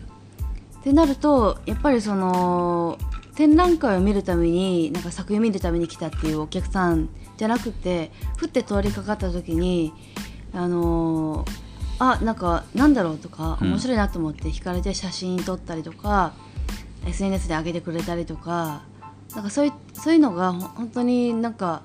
[0.79, 2.97] ってなるとやっぱりその
[3.35, 9.93] 展覧会を見るためになんか作品を見るために来たっていうお客さんじゃなくてふって通りかかった時に
[10.53, 11.67] あのー
[11.99, 16.33] あなんかなんだろうとかうん面白いなと思って惹かれて写真撮ったりとか、
[17.07, 18.83] SNS で上げてくれたりとか
[19.35, 21.81] なんかそういうそういうのがほ本当になんか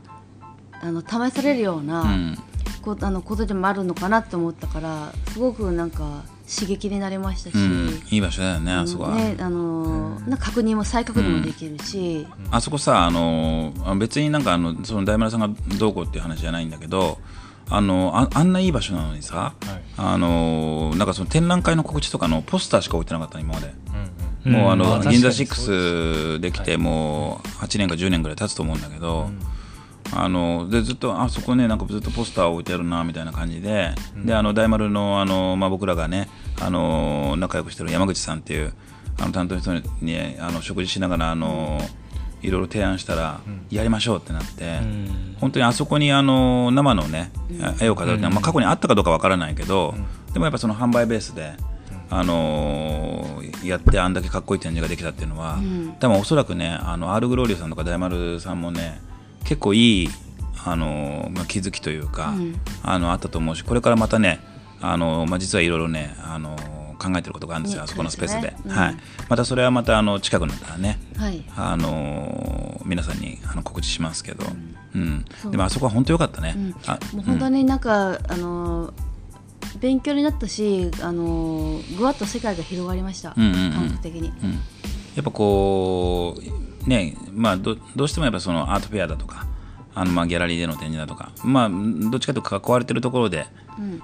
[0.82, 2.38] あの試されるような、うん。
[2.82, 17.18] こあのことでもあるのかなって思ったからすごくなんか刺激になりましたし、うん、いい場所だよねあそこは、ねあのな確認も再確認もできるし、あそこさあのあ別になんかあのその大丸さんがどうこうっていう話じゃないんだけど
[17.70, 19.82] あのああんないい場所なのにさ、はい。
[19.96, 23.74] あのなんかその展覧会の告知とかのポスターしか置いてなかったの今まで、
[24.44, 24.60] うんうん。
[24.60, 29.30] もうあの、銀座そうです6できてもう8年か10年ぐらい経つと思うんだけど、
[30.14, 33.94] あのでずっとあそこねなんかずっとポスター置いてあるなみたいな感じで,、
[34.24, 36.28] であの大丸のあの、まあ、僕らがね
[36.60, 38.74] あの仲良くしてる山口さんっていう
[39.18, 41.80] あの担当の人にあの食事しながらあの、
[42.40, 44.80] いろいろ提案したら、やりましょうってなって、
[45.38, 47.30] 本当にあそこにあの生のね、
[47.80, 49.94] 絵を飾るってのは、まあ、過去にあったかどうかわからないけど、
[50.32, 51.52] でもやっぱその販売ベースで。
[52.10, 55.58] あのーやってあんだけかっこいい展示ができたっていうのは、
[55.98, 59.00] 多分おそらくねあのアール・グローリオさんとか大丸さんもね
[59.44, 60.08] 結構いい、
[60.64, 62.34] あのーまあ、気づきというか、
[62.82, 64.40] あのあったと思うしこれからまたね、
[64.80, 68.96] あのーまあ、実はいろいろね、あのー考えてることがあるんですよ、ねあそこのスペースで、そうですねはい、
[69.28, 71.44] またそれはまたあの近くになったらね、はい。
[71.56, 74.44] あのー皆さんにあの告知しますけど、
[74.94, 75.24] うん。
[75.40, 75.52] そう。
[75.52, 76.74] でもあそこは本当良かったね、うん。
[76.86, 78.92] あもう本当になんか、あの
[79.80, 83.72] 勉強になったし、あのぐわっと世界が広がりました、うんうんうん。
[83.72, 84.28] 感覚的に。
[84.28, 84.58] うん、や
[85.20, 86.42] っぱこう
[86.86, 89.46] ねまあどどうしてもやっぱそのアートフェアだとか
[89.94, 93.46] あのまあギャラリーでの展示だとかまあどっちかというと囲われてるところで、
[93.78, 94.02] うん。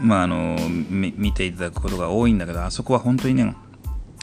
[0.00, 3.54] まああのみ見ていただくことが多いんだけどあそこは本当にね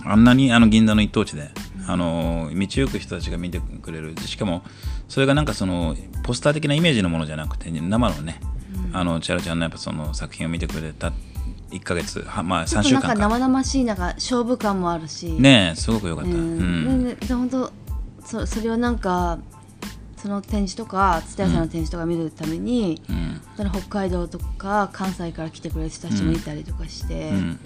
[0.04, 1.50] あんなにあの銀座の一等地で、
[1.86, 4.64] あの道行く人たちが見てくれるしかも
[5.08, 8.40] それがなんかそのポスター的なイメージのものじゃなくて生のね、
[8.94, 11.12] あのチャラちゃんのやっぱその作品を見てくれた
[11.72, 17.02] 1ヶ月はまあ3ちょっとなんか週間か生々しいなんか勝負感もあるし、ねえすごく良かった、ううん。
[17.02, 17.72] んでで本当
[18.26, 19.40] そそれをなんか
[20.18, 23.42] その展示とか蔦屋さんの展示とか見るために、うん。
[23.72, 27.60] 北海道とか関西から来てくれる人たちもいたりとかして、うん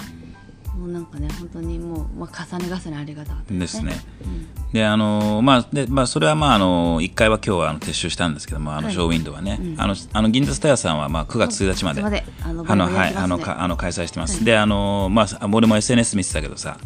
[0.77, 3.93] もうなんかね本当にもう、まあ、重ね重ねありがたかったですね。
[4.25, 4.71] うん。
[4.73, 8.93] であのまあでまあ、それは、まあ、あの1階は今日はあの撤収したんですけどもあのはい。
[8.93, 9.81] ショーウィンドウはね、うん。
[9.81, 12.01] あのあの銀座スタヤさんは、まあ、9月1日まで。
[12.01, 14.45] まであのあの、ボリュームはい、あのかあの開催してます、はい。
[14.45, 16.77] であの、まあ、俺も SNS 見てたけどさ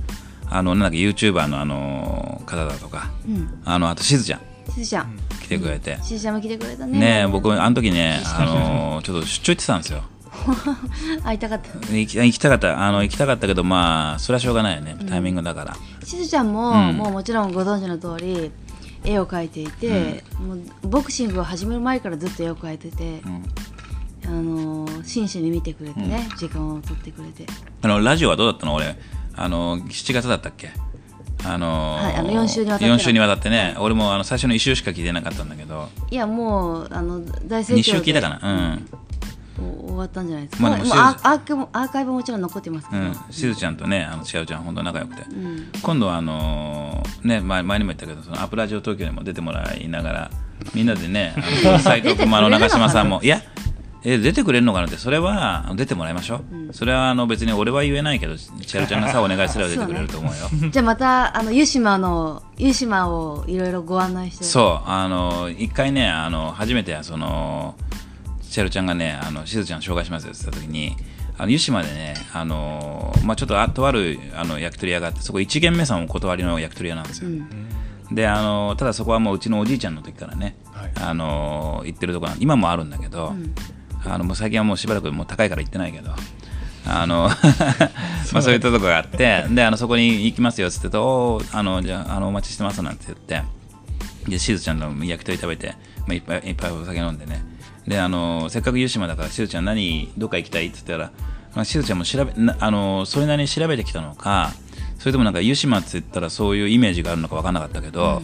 [0.49, 3.09] あのなんだっけ YouTuber のあの方だとか。
[3.27, 3.61] うん。
[3.65, 4.41] あのあとしずちゃん。
[4.71, 5.17] しずちゃん。
[5.43, 6.99] 来てくれて、しずちゃんも来てくれたね。
[6.99, 10.03] ねえ僕あの時ねあのちょっと出張行ってたんですよ
[11.23, 11.93] 会いたかった。
[11.93, 12.85] 行き行きたかった。
[12.85, 14.97] あの行きたかったけどまあそれはしょうがないよね。
[15.09, 16.97] タイミングだから、しずちゃんも、うん。
[16.97, 18.51] もうもちろんご存知の通り
[19.03, 23.43] 絵を描いていて、もうボクシングを始める前からずっと絵を描いてて、うん。
[24.25, 27.45] あの真摯に見てくれてね、時間を取ってくれて。
[27.81, 28.73] あのラジオはどうだったの？
[28.73, 28.97] 俺。
[29.35, 30.71] あの7月だったっけ？
[31.45, 35.87] あのはいあの4週にわたって4週にわたってね、俺もあの最初の1週しか聞いてなかったんだけど。
[36.09, 38.39] いやもうあの大盛2況で週聞いたかな？
[38.43, 39.86] うん。
[39.86, 45.71] お終わったんじゃないですか、まあでもアーカイブアーカイブもちろん残ってますけど、うん、しずちゃんとね、あのしあうちゃん、本当仲良くて、ん。
[45.81, 50.31] 今度はあのーね前、前にも言ったけど、そのアップラジオ東京にも出てもらいながら、
[50.73, 51.33] みんなでね、
[51.65, 53.41] あの斉藤君もあの長嶋さんも、いや、
[54.03, 60.49] え出てくれるのかなって、それは出てもらいましょう、それはあの別に俺は言えないけど、ちあるちゃんがさ、お願いすれば出てくれると思うよ。
[60.71, 64.43] じゃあまたあの湯島の湯島をいろいろご案内して。
[64.43, 67.75] そう、あの一回ね、あの初めてその
[68.47, 70.95] チェルちゃんがね、あのしずちゃん紹介しますよって言った時に、
[71.37, 77.29] あの湯島でね、あのまあちょっとあとあるあの焼き鳥屋があって、そこ一軒目さんお断りの焼き鳥屋なんですよ。
[78.11, 83.33] であのただそこはもううちのおじいちゃんの時からね、はいあの行ってるところなん今もあるんだけど、
[84.05, 86.11] あのもう最近はもうしばらくもう高いから行ってないけど。
[86.89, 87.27] あの
[88.31, 93.43] まあそういったとこがあってであのそこに行きますよっつってとあのじゃああのお待ちしてますなんて言って
[94.29, 95.75] でしずちゃんの焼き鳥食べて、
[96.07, 97.43] まあ、いっぱいいっぱいお酒飲んでね
[97.87, 101.11] であのせっかく湯島だからしずちゃん何どっか行きたいって言ったら、
[101.55, 104.51] まあ、しずちゃんも調べなあのそれなりに調べてきたのか
[104.99, 108.23] それともなんか湯島って言ったらそういうイメージがあるのか分からなかったけど、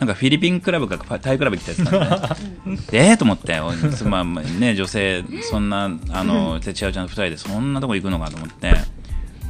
[0.00, 3.60] なんかフィリピンクラブかタイクラブ行きたいって言ったんで、 ええと思って、
[4.04, 8.74] まあまあね、女性、そんな、あの、てちちゃんと2人でそんなとこ行くのかと思って、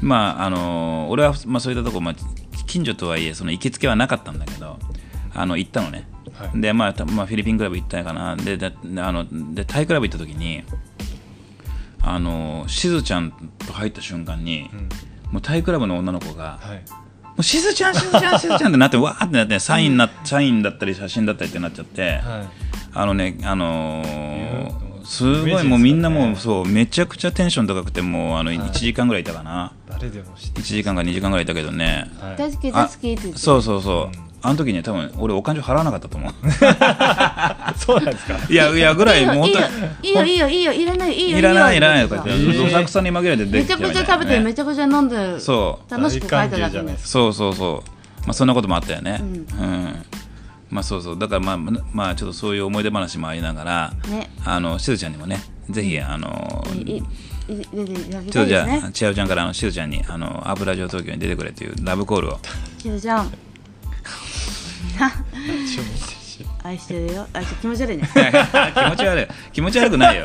[0.00, 2.14] まあ、あの、俺は、まあ、そういったとこ、まあ、
[2.66, 4.78] 近所とはいえ、その行きつけはなかったんだけど、
[5.32, 6.06] あの、行ったのね。
[6.34, 6.60] はい。
[6.60, 8.36] で、まあ、たまあ、フィリピンクラブ行ったかな。
[8.36, 10.62] で、であのでタイクラブ行った時に、
[12.02, 13.32] あの、しずちゃん
[13.66, 14.68] と入った瞬間に、
[15.30, 16.82] もうタイクラブの女の子が、はい。
[17.36, 22.20] うしずちゃんしずちゃんしずちゃんって なってわーってなってサインなサインだったり写真だったりってなっちゃって、はい。
[22.92, 29.72] あのねあのーうんすごいもうみんなもうそうめちゃくちゃテンション高くてもうあの1時間ぐらいいたかな。
[29.86, 32.10] 誰でも知って1時間か2時間ぐらいいたけどね。
[32.20, 32.36] はい。
[32.38, 36.32] 大好きあ大好きって言ってそうそうそう、うんあの時ね多分俺お金払わなかったと思う。
[37.78, 38.38] そうなんですか？
[38.48, 39.60] いやいやぐらいもういいよ
[40.02, 45.90] いいよいいよいいよいらないいいよいらないいらないととか言ってどさくさに紛れて出めちゃくちゃ食べてめちちゃくちゃ飲んでそう。
[45.90, 47.08] 楽しく書いたじゃないです。
[47.08, 47.90] そうそうそう。
[48.26, 49.18] まあそんなこともあったよね。
[49.20, 49.38] ううん。
[49.86, 50.04] ん、
[50.70, 51.18] まあそうそう。
[51.18, 51.56] だからまあ
[51.92, 54.30] まあちょっとそういう思い出話もありながらね。
[54.44, 62.38] あのしずちゃんにもねぜひあのちょっとじゃたいですねあ千代ちゃんからあのしずちゃんにあのアブラジオ東京に出てくれというラブコールを
[62.78, 63.30] しずちゃん
[66.64, 67.26] 愛してるよ。
[67.32, 68.08] あ気持ち悪いね。
[68.12, 69.26] 気持ち悪い。
[69.52, 70.24] 気持ち悪くないよ。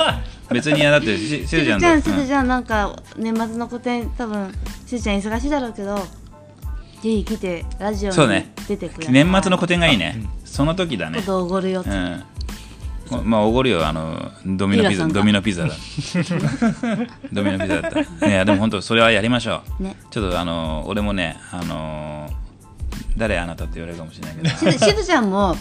[0.50, 4.52] 別にいやだってしし しずちゃんずちゃんちゃんなんか年末の個展多分
[4.88, 6.04] しずちゃん忙しいだろうけどぜ
[7.02, 8.52] ひ来てラジオにそうね。
[8.68, 10.22] 出てくれうん年末の個展がいいね。
[10.46, 11.20] その時だね。
[11.20, 11.90] ことおごるよって。
[11.90, 12.24] うん。
[13.24, 13.88] まあおごるよ。
[13.88, 15.08] あのドミノピザ。
[15.08, 15.70] ドミノピザだ。
[17.32, 18.28] ドミノピザだった。
[18.28, 19.84] いやでも本当それはやりましょう。
[19.84, 19.96] ね。
[20.10, 22.30] ちょっとあの俺もねあの
[23.18, 24.72] 誰あなたって言われるかもしれないけど。
[24.72, 25.56] しずちゃんも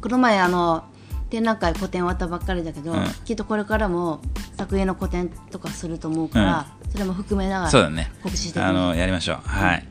[0.00, 0.84] この前あの
[1.30, 3.04] 展覧会個展終わったばっかりだけど、うん。
[3.24, 4.20] きっとこれからも
[4.56, 8.10] 作品の個展とかすると思うから、それも含めながらそうだね。
[8.22, 9.38] 告知してあのやりましょう。
[9.44, 9.86] はい。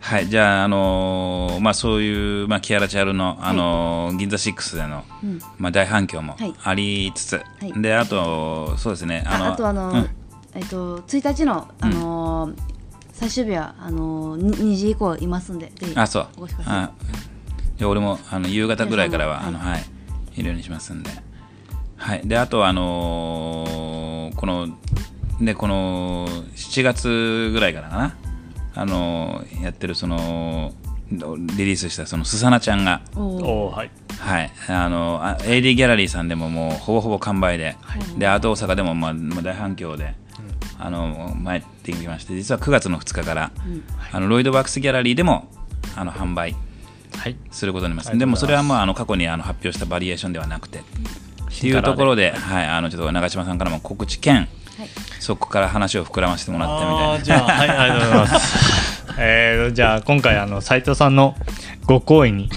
[0.00, 0.28] はい。
[0.28, 5.38] じゃああのーまあそういうまあキアラチャルのあのー銀座6でのうん。
[5.58, 6.54] まあ大反響もはい。
[6.62, 7.36] ありつつ。
[7.36, 7.72] はい。
[7.80, 9.24] であとそうですね。
[9.26, 10.10] ああとあの、うん。
[10.54, 12.54] えっと1日のあのー
[13.20, 16.28] 最終日はあのー、2時以降いますんでぜひあそう。
[16.38, 16.92] お越しくださ
[17.78, 17.84] い。
[17.84, 19.84] 俺もあの夕方ぐらいからはあのはい
[20.36, 21.10] いるようにしますんで。
[21.96, 22.22] はい。
[22.24, 24.68] であとあのーこの
[25.38, 28.16] でこの7月ぐらいからかな。
[28.74, 30.72] あのーやってるその
[31.10, 33.02] リリースしたそのすさなちゃんが。
[33.14, 33.90] はい。
[34.18, 37.76] はい、あのあ AD ギャラリーさんでももうほぼほぼ完売で、
[38.18, 40.14] であと大阪でもまあまあ大反響で、
[40.82, 43.52] あの前ってきまして実は9月の2日から、
[44.12, 45.48] あのロイドワークスギャラリーでも
[45.96, 46.56] あの販売
[47.16, 47.36] はい。
[47.50, 48.08] することになります。
[48.08, 48.46] ありがとうございます。
[48.46, 50.82] でもそれはまああの過去にあの発表したバリエーションではなくてっ
[51.60, 54.48] ていうところで、はい、あのちょっと長嶋さんからも告知兼はい。
[55.18, 57.24] そこから話を膨らませてもらってみたいな。
[57.24, 59.04] じゃあはいありがとうございます。
[59.18, 61.34] えー、じゃあ今回あの斉藤さんの
[61.84, 62.48] ご好意に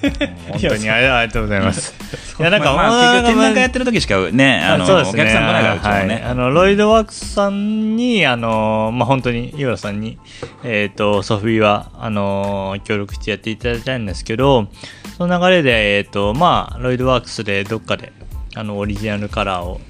[0.48, 1.94] 本当にありがとうございます。
[2.38, 4.92] いやなんか、まあまあ、結局展覧会やっってる時しかねあのね。
[4.92, 6.08] お客さん来ないからうちもはい。
[6.08, 10.18] ね、あのロイドワークスさんにあの、まあ、本当に井浦さんに、
[10.64, 14.68] えー、とソフィーはあの協力してやっていただきたいんですけど
[15.16, 18.12] その流れで、えーとまあ、ロイドワークスでどっかで
[18.54, 19.80] あのオリジナルカラーを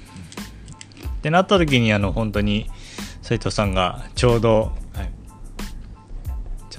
[1.17, 2.69] ってなった時にあの本当に
[3.21, 4.71] 斉藤さんがちょうど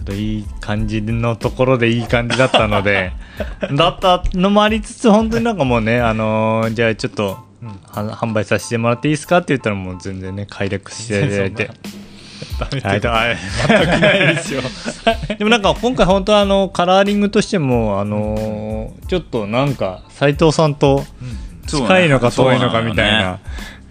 [0.02, 3.12] ょっといい感じのところでいい感じだったので
[3.72, 7.68] だったのもありつつ本当になんかもうねあのーじゃあちょっと、うん。
[7.68, 11.70] は販売させてもらっていいですかって言ったらもう全然ね快諾していただいて。
[15.38, 21.04] でもなんか今回本当はあのカラーリングとしてもあのーちょっとなんか斉藤さんと
[21.66, 23.38] 近いのか遠いのかみたいな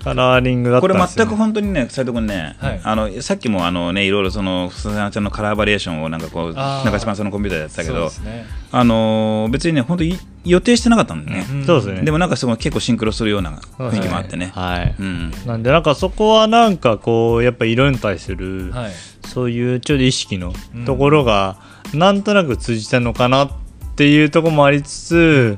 [0.04, 1.26] カラーリングだったこれんですよ。
[1.26, 2.82] 全く本当にね斉藤君ね、はい。
[2.84, 8.46] あのさっきもあのねいろいろそのすさなちゃんのカラーバリエーションをなんかこう中島さんのコンピューターでやってたけど、ね。
[8.72, 11.66] あのー別にね本当に予定してなかったんだよね、うん。
[11.66, 12.02] そうですね。
[12.04, 18.92] でもなんかその結構シンクロするような雰囲気もあってね、はい、うん、なんでなんかそこはなんかこうやっぱ色に対する、はい。
[19.28, 20.54] そういうちょっと意識の
[20.86, 21.58] ところが
[21.94, 23.52] なんとなく通じたのかなっ
[23.96, 25.58] ていうところもありつつ、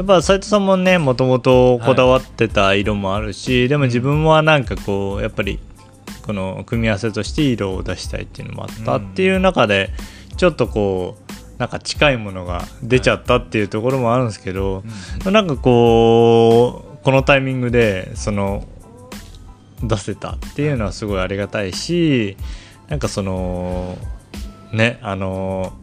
[0.00, 5.58] やっぱ斉藤さんもねもともとこだわってた色もあるし、でも自分はなんかこうやっぱり
[6.22, 9.90] この組み合わせとして色を出したいっていうのもあったっていう中で、
[10.38, 14.84] ちょっとこうなんか近いものが出ちゃったっていうところもあるんですけど、
[15.26, 18.66] なんかこうこのタイミングでその
[19.82, 22.38] 出せたっていうのはすごいありがたいし
[22.88, 23.98] なんかその
[24.72, 25.74] ねあの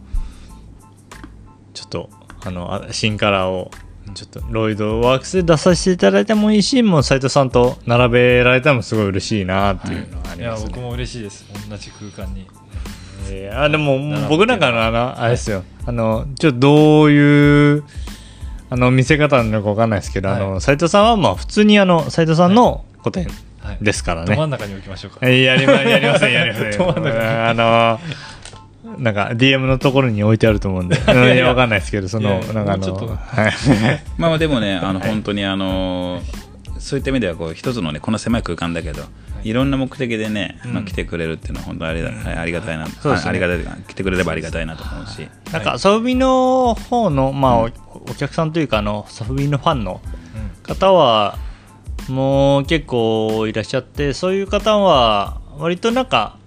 [1.76, 2.10] ちょっと
[2.44, 3.70] あのあ新カラーを
[4.14, 11.46] ちょっとロイドワークスで出させていただいてもいいしもう斉藤さんと並べられたのもすごい嬉しいなっていうのはあいりますね、や僕も嬉しいです。
[11.70, 12.48] 同じ空間に。
[13.30, 14.00] えーあでも
[14.30, 15.64] 僕なんかのあのあれですよ。
[15.86, 17.84] あのちょっとどういう
[18.70, 23.28] あの見せ方なのかわかんないですけど、あの斉藤さんはまあ普通にあの斉藤さんの個展
[23.60, 25.20] はいですからね、ど真ん中に置きましょうか。
[25.22, 26.82] えーやりまやりませんやりません。
[27.50, 28.00] あの
[28.98, 33.18] なんか DM のところに置いてあると思うんで、 うんいやわかんないですけど、そのなんかあの、
[34.18, 36.22] まあまあでもねあの本当にあの
[36.80, 39.04] そういった意味ではこう一つのねこの狭い空間だけど、
[39.44, 42.92] い、ろんな目的でね、まあ、来てくれるっていうのは本当あり,、ありがたいな、ね。
[43.04, 47.70] ありがたい来てくれればありがたいなと思うし、なんか遊びの方の、まあ、お
[48.10, 50.02] お客さんというかあの遊びのファンの
[50.64, 51.38] 方は
[52.10, 56.38] もう結構いらっしゃってそういう方は割となんか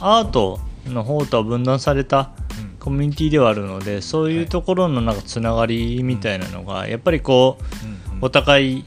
[0.00, 2.76] アートの方とは分断されたうん。
[2.78, 8.84] コミュニティではあるのでそういうところのなんかつながりみたいなのがやっぱりこううんお互い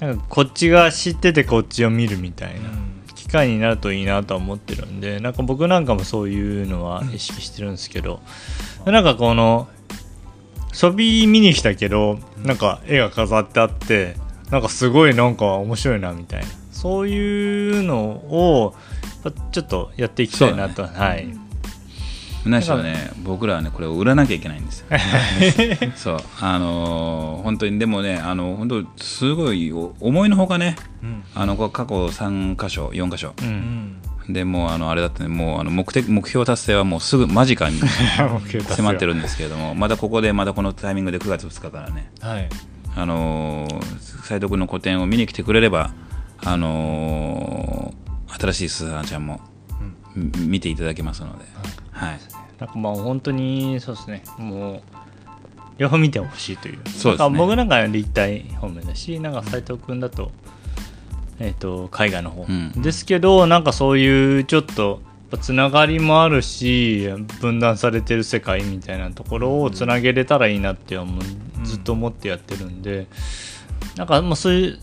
[0.00, 2.70] なんかこっちが知っててこっちを見るみたいな
[3.14, 8.20] 機会になるといいなとは思ってるんでなんか僕なんかもそういうのは意識してるんですけど
[8.84, 9.68] なんかこの
[10.82, 14.16] 遊び見に来たけどなんか絵が飾ってあって
[14.50, 18.74] なんかすごいなんか面白いなみたいなそういうのを
[19.52, 21.28] ちょっとやっていきたいなと、はい、
[22.46, 24.86] 何しろね僕らはねこれを売らなきゃいけないんですよ。
[25.96, 26.18] そう。
[26.40, 31.22] あのー本当にでもねあの本当すごいお思いのほかねうん。
[31.34, 33.34] あの過去3箇所4箇所。
[33.42, 33.50] ううん。
[34.30, 37.80] んでもうあのあれだってねもうあの目的目標達成はもうすぐ間近に
[38.68, 42.48] 迫ってるるんですけれどもまたここでまたこのタイミングで9月2日からねはい。
[42.96, 45.90] あのー斉藤君の個展を見に来てくれれば
[46.44, 47.99] あのー
[48.40, 49.40] 新しいスーハンちゃんも
[50.14, 51.44] み見ていただけますので、
[51.92, 52.20] はい、
[52.58, 54.22] なんかまあ本当にそうですね。
[54.38, 54.82] もう
[55.78, 56.78] 両方見てほしいという。
[56.88, 57.36] そうですね。
[57.38, 60.30] 僕なんかは立体方面だしなんか斉藤君だと,、
[61.38, 62.72] えー、と絵画の方、うん。
[62.82, 65.00] ですけどなんかそういうちょっと
[65.40, 67.08] つながりもあるし
[67.40, 71.22] 分断されてる世界みたいなところをつなげれたらいいなって思う
[71.64, 73.06] ずっと思ってやってるんで、
[73.96, 74.78] なんかもうそういう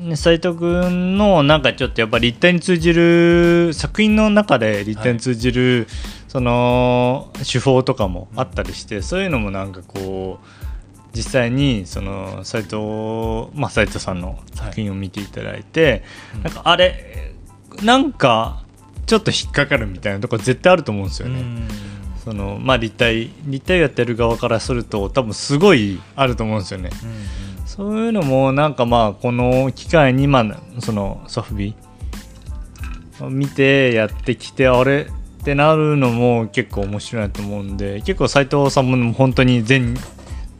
[0.00, 5.86] ね、斉藤君のなんかちょっとやっぱり立体に通じる作品の中で立体に通じる、
[6.26, 10.46] その手法とかもあったりして、そういうのもなんかこう
[11.12, 12.76] 実際にその斉藤、
[13.54, 16.02] まあ、斉藤さんの作品を見ていただいて、
[16.34, 17.34] うんなんかあれ
[17.82, 18.64] なんか
[19.06, 21.44] ちょっと引っかかるみたいなとこ絶対あると思うんですよね。
[22.24, 26.90] そのまあ、立体立体をやってる側からすると多分すごいあると思うんですよね。
[27.70, 31.76] そういうのもなんかまあこの機会に今のそのソフビ
[33.28, 35.06] 見てやってきてあれ
[35.40, 39.94] ってなるのも結構面白いと思うんで結構斎藤さんも本当に全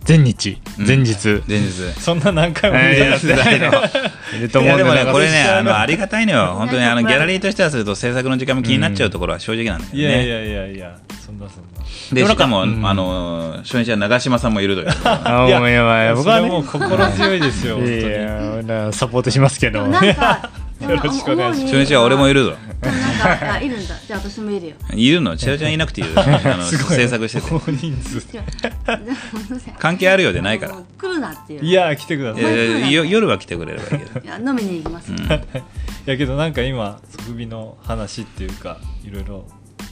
[0.05, 0.87] 全日うん。
[0.87, 1.71] 前日、前日。
[2.01, 4.39] そんな何回も見たーいの？
[4.39, 6.55] いるといやでもね思うんでなんかこれねあのありがたいのよ。
[6.59, 9.99] 本当にあのギャラリーとしてはすると制作の時間も気になっちゃうところは正直なんだよね。
[10.01, 11.85] いやいやいやいやそんなそんな。
[12.13, 12.87] でしかも、うん。
[12.87, 14.87] あの初日は長嶋さんもいるという。
[15.49, 19.87] やもうやばい僕はもう心強いですよ 本当にいやいやだからサポートしますけど。
[19.87, 20.51] なんか
[20.81, 21.75] よろしくお願いします。
[21.75, 22.57] 初日は俺もいるぞ
[23.63, 27.49] いるんだじゃあ私もいるよいるの千代ちゃんいなくていいよあのすごい制作してて
[29.79, 35.13] 関係あるようでないから来るなっていういや来てください夜は来てくれればいいけどいや飲みに行きます、
[36.07, 39.45] やけどなんか今即備の話っていうかいろいろ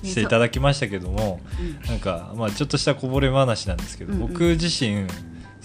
[0.02, 1.40] していただきましたけども
[1.86, 5.06] なんかまあちょっとしたこぼれ話なんですけど、僕自身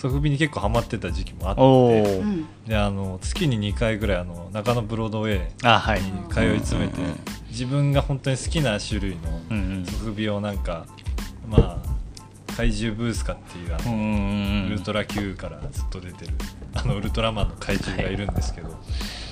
[0.03, 2.21] 即備に結構ハマってた時期もあおって
[2.67, 6.01] であの月に2回ぐらいあの中野ブロードウェイあはい。
[6.01, 7.19] に通い詰めて、うんうんうん。
[7.49, 9.85] 自分が本当に好きな種類のうんうん。
[9.85, 10.85] 即備をなんか
[11.47, 14.03] まあ怪獣ブースカっていうあの、うんう
[14.65, 16.33] んウルトラ Q からずっと出てる
[16.73, 18.69] あのウルトラマンの怪獣がいるんですけど、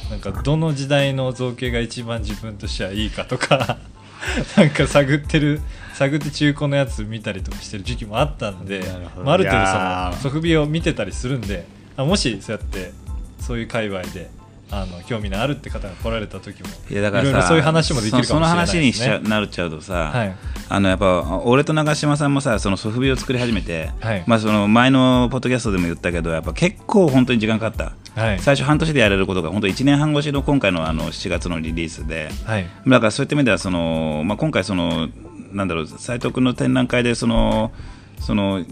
[0.09, 3.77] なんかどの時代の造形が一番自分としてはいいかとか
[4.57, 5.61] なんか探ってる
[5.93, 8.83] 探って中古のやつ見たりとかしてる時期もあったんで
[9.23, 11.65] まあ、ある程度その即備を見てたりするんで
[11.97, 12.91] あもしそうやって
[13.39, 14.29] そういう界隈で
[14.71, 20.35] あの興味のあるって方が来られた時もいやだからさそういう話もできるかもしれないそその話にしちゃなっちゃうとさ、はい。
[20.69, 24.23] あのやっぱ俺と長嶋さんもさそのソフビを作り始めて、はい。
[24.25, 28.39] まあその前のポッドキャストでも言ったけどやっぱ結構本当に時間かかった、はい。
[28.39, 32.65] 最初半年でやれることが本当1年半越しの今回のあの7月のリリースではい。
[32.87, 35.09] だからそういった意味ではその、まあ、今回その
[35.51, 37.71] なんだろう斉藤君の展覧会でその
[38.19, 38.63] その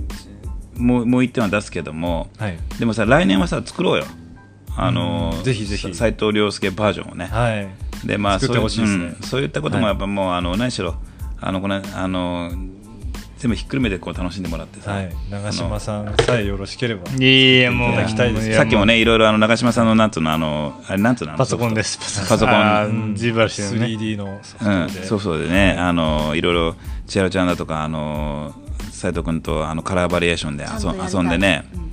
[0.77, 2.57] もうもう一点は出すけどもはい。
[2.79, 4.05] でもさ来年はさ作ろうよ
[4.83, 5.93] あのうんぜひぜひ。
[5.93, 8.07] 斉藤亮介バージョンをね、はい。
[8.07, 8.87] でまあ作ってほしいね。
[8.87, 10.95] そううんそういったこともやっぱもう、あの何しろ
[11.41, 12.51] あのこのあの
[13.37, 17.09] 全部ひっくるめてこう楽しんでもらってさ、はい、長嶋さんさえよろしければ。
[17.11, 18.49] いやもうきたいです。
[18.49, 21.97] やさっきもねいろいろあの長嶋さんのなんつうのあのあれなんつうのあのパソコンです。
[22.27, 23.15] パソコン。
[23.15, 23.87] ジーバルしてるね。
[23.87, 25.05] 3D のソフうん、トで。
[25.05, 26.75] そうそうでね、あのいろいろ
[27.07, 28.53] 千春ちゃんだとかあの
[28.91, 31.88] 斉藤君とあのカラーバリエーションで遊んでね、うんうん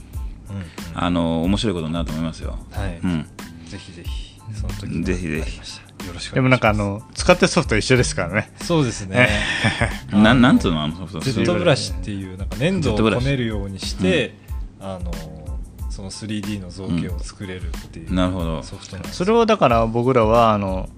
[0.99, 2.59] あの面白いことになると思いますよ。
[2.71, 3.27] はい、うん、
[3.67, 5.87] ぜひぜひ、その時にぜひぜひ。
[6.07, 8.53] よろしくでもなんかあの使ってるソフト一緒ですからね。
[8.63, 9.29] そうですね。
[10.13, 11.21] ななんつうのあのソフト？
[11.21, 14.35] ジェットブラシっていうなんか粘土をこねるようにして、
[14.81, 15.11] あの
[15.91, 18.63] その 3D の造形を作れるっていう、なるほど。
[18.63, 20.89] ソフトそれをだから僕らはあの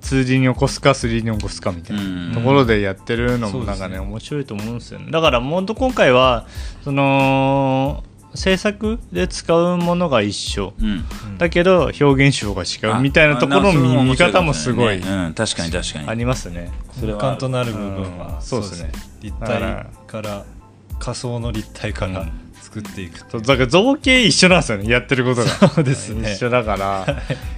[0.00, 3.98] 2D に起こすか 3D に起こすかみたいうんなところでやってるのもなんかね。
[3.98, 5.10] 面白いと思うんですよね。
[5.10, 6.46] だからもっと今回は
[6.82, 8.02] その
[8.34, 10.74] 制作で使うものが一緒。
[10.80, 11.04] うん。
[11.38, 16.08] だけど表現手法が違うみたいなところの見見方もすごいうん、確かに確かに。
[16.08, 16.70] ありますね。
[16.98, 18.42] それ根は幹となる部分は、うん。
[18.42, 18.92] そうですね。
[19.20, 20.44] 立体から
[20.98, 23.18] 仮想の立体からうん作っていく。
[23.30, 24.90] そうだから造形一緒なんですよね。
[24.90, 25.68] やってることが。
[25.68, 26.32] そうですね。
[26.32, 27.06] 一緒だから。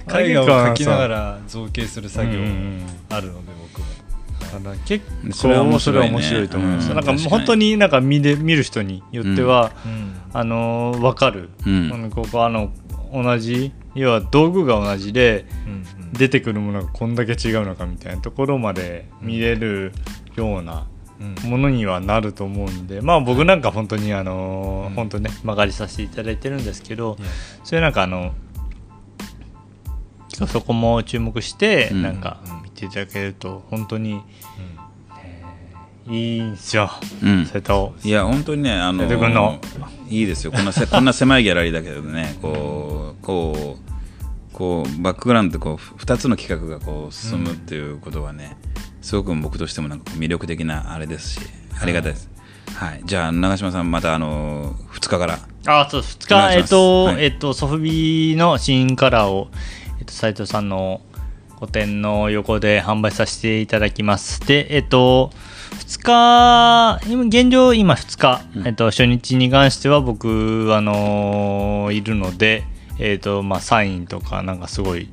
[0.21, 2.45] 絵画を描きながらら造形する作業も
[3.09, 3.60] あるので
[4.51, 5.79] 僕も結それは構面白いね。
[5.79, 6.95] それは面白いと思います、うん。
[6.95, 10.21] なんか本当になんか見で見る人によっては、うん。
[10.33, 11.49] あのー分かる、
[12.15, 12.71] ここあの
[13.13, 15.45] 同じ要は道具が同じで
[16.13, 19.91] 出てくるものがこんだけ違うのかみたいなところまで見れる
[20.35, 20.87] ような
[21.19, 21.49] うん。
[21.49, 24.95] ものにはなると思うんでまあ僕なんか本当にあのん。
[24.95, 27.17] 本当ね曲がりさせていただいてるんですけど、
[27.65, 28.31] それなんかあの
[30.47, 32.01] そこも注目してうん。
[32.03, 34.21] なんか見ていただけると本当にうん
[36.11, 36.91] いいんですよ、
[37.23, 37.45] うん。
[37.45, 39.59] それといや本当にねあの
[40.09, 40.51] いいですよ。
[40.51, 43.91] こんなせ こんな狭いギャラリーだけどねこうこう
[44.53, 48.57] こうバックグラウンドでこう2つの企画がこう進むっていうことはね、
[49.01, 51.39] すごく僕としてもなんか魅力的なあれですし
[51.81, 52.29] ありがたいです、
[52.75, 55.39] はい、じゃあ長嶋さんまたあの2日から。
[55.65, 57.23] あそう2日えっ、と、はい。
[57.23, 59.49] えっ、とソフビの新カラーを、
[59.99, 61.01] えっと斉藤さんの
[61.55, 64.41] 個展の横で販売させていただきます。
[64.41, 65.31] でえっ、と
[65.71, 68.67] 2日今現状今2日、うん。
[68.67, 72.63] えっと初日に関しては僕あのーいるので
[72.99, 75.09] えっ、とまあサインとかなんかすごい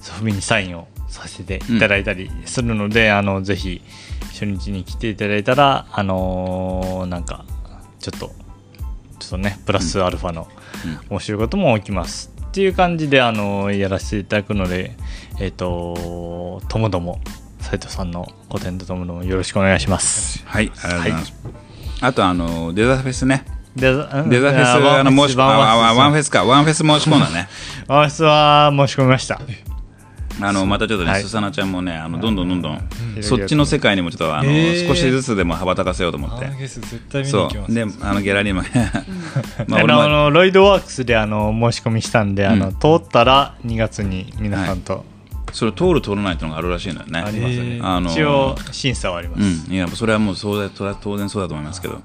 [0.00, 3.80] ソフビにサインをさせていただいたりするので、あのぜひ
[4.32, 7.44] 初日に来ていただいたらあのーなんか
[8.00, 8.32] ちょっと
[9.18, 10.46] ちょっとねプラスアルファの
[11.08, 14.94] 面白いことも起きます、っていう感じであのやらせていただくので
[15.40, 17.20] えっ、とともども
[17.66, 20.44] 斉藤さんの個展とともどもよろしくお願いします。
[20.46, 21.34] はいありがとうございます、
[22.00, 23.44] あとあのデザフェスね。
[23.74, 27.48] デザデザフェスあの申し込ワンフェススかワンフェス申し込んだね。
[27.88, 29.40] ワンフェスは申し込みました。
[30.40, 31.22] あのまたちょっとね、はい。
[31.22, 32.74] すさなちゃんもねあのどんどんどんどん、
[33.18, 33.22] ん。
[33.22, 34.86] そっちの世界にもちょっとあの、えー。
[34.86, 36.68] 少しずつでも羽ばたかせようと思って。
[37.24, 37.72] そう。
[37.74, 38.62] であのギャラリーも
[39.66, 42.72] まああ俺あのロイドワークスであの申し込みしたんで、あのうん。
[42.74, 45.04] 通ったら2月に皆さんと
[45.52, 47.20] それ通る通らないっていうのがあるらしいのよね。
[47.20, 52.00] ありますね、えーあの一応審査はあります、うん、いやそれはもうそうだそれは当然そうだと思いますけど、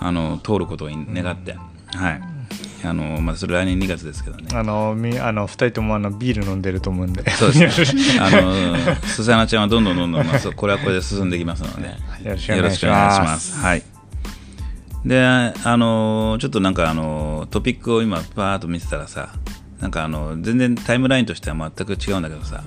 [0.00, 1.56] あの通ることを願って、
[1.94, 2.38] はい。
[2.84, 4.48] あのまあ、それ来年2月ですけどね。
[4.52, 7.28] あのみあの2人ともあのビール飲んでると思うんで。
[7.30, 8.02] そうですね。
[8.20, 11.88] あのすさなちゃんはどんどんどんどん、まあ、これはこれで進んでいきますので。
[11.88, 12.90] よろしくお願いしま
[13.24, 13.52] ます。
[13.52, 13.82] すはい。
[15.04, 19.30] であのちょっとなんかあのトピックを今パーッと見てたらさ
[19.80, 22.62] なんかあの全然タイムラインとしては全く違うんだけどさ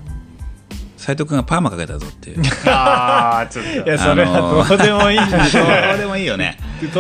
[1.02, 2.42] 斉藤君がパーマかけたぞっていう。
[2.70, 3.72] ああちょっと。
[3.72, 6.60] いやそれはどうでもいいんでしょ どうでもいいよね。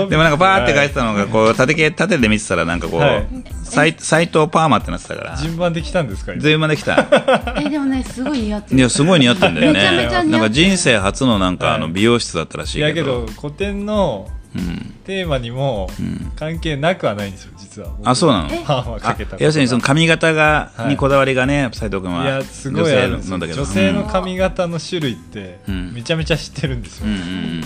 [0.09, 3.27] でもなんかパーって書いてたのがこう縦系縦で見てたらなんかこう、はい。
[3.63, 5.37] 斎斎藤パーマってなってたから。
[5.37, 6.41] 順番できたんですか今？
[6.41, 7.05] 全員まで来た。
[7.63, 8.79] えでもねすごい似合ってる。
[8.79, 9.79] いやすごい似合ってんだよね。
[9.79, 10.31] めちゃめちゃ似合ってる。
[10.31, 14.40] なんか人生初のなんかあのはい美容室だったらしいいやけけどど古典のうん
[15.05, 16.31] テーマにもん。
[16.35, 17.95] 関係なくはないんですよ実は。
[18.03, 18.99] あそうなの？
[19.39, 20.89] 要するにその髪型が、はい。
[20.89, 23.63] にこだわりがね斉藤君はいやすごいあるんだけど。
[23.63, 25.93] 女性の髪型の種類ってうん。
[25.93, 27.07] めちゃめちゃ知ってるんですよ、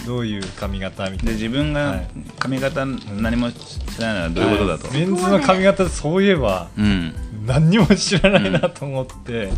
[0.05, 1.31] どういう髪型みたいな。
[1.31, 2.07] で自分がはい。
[2.39, 7.13] 髪型何も知らないのはどういうことだと、メンズの髪型そういえばうん。
[7.45, 9.49] 何にも知らないなと思って、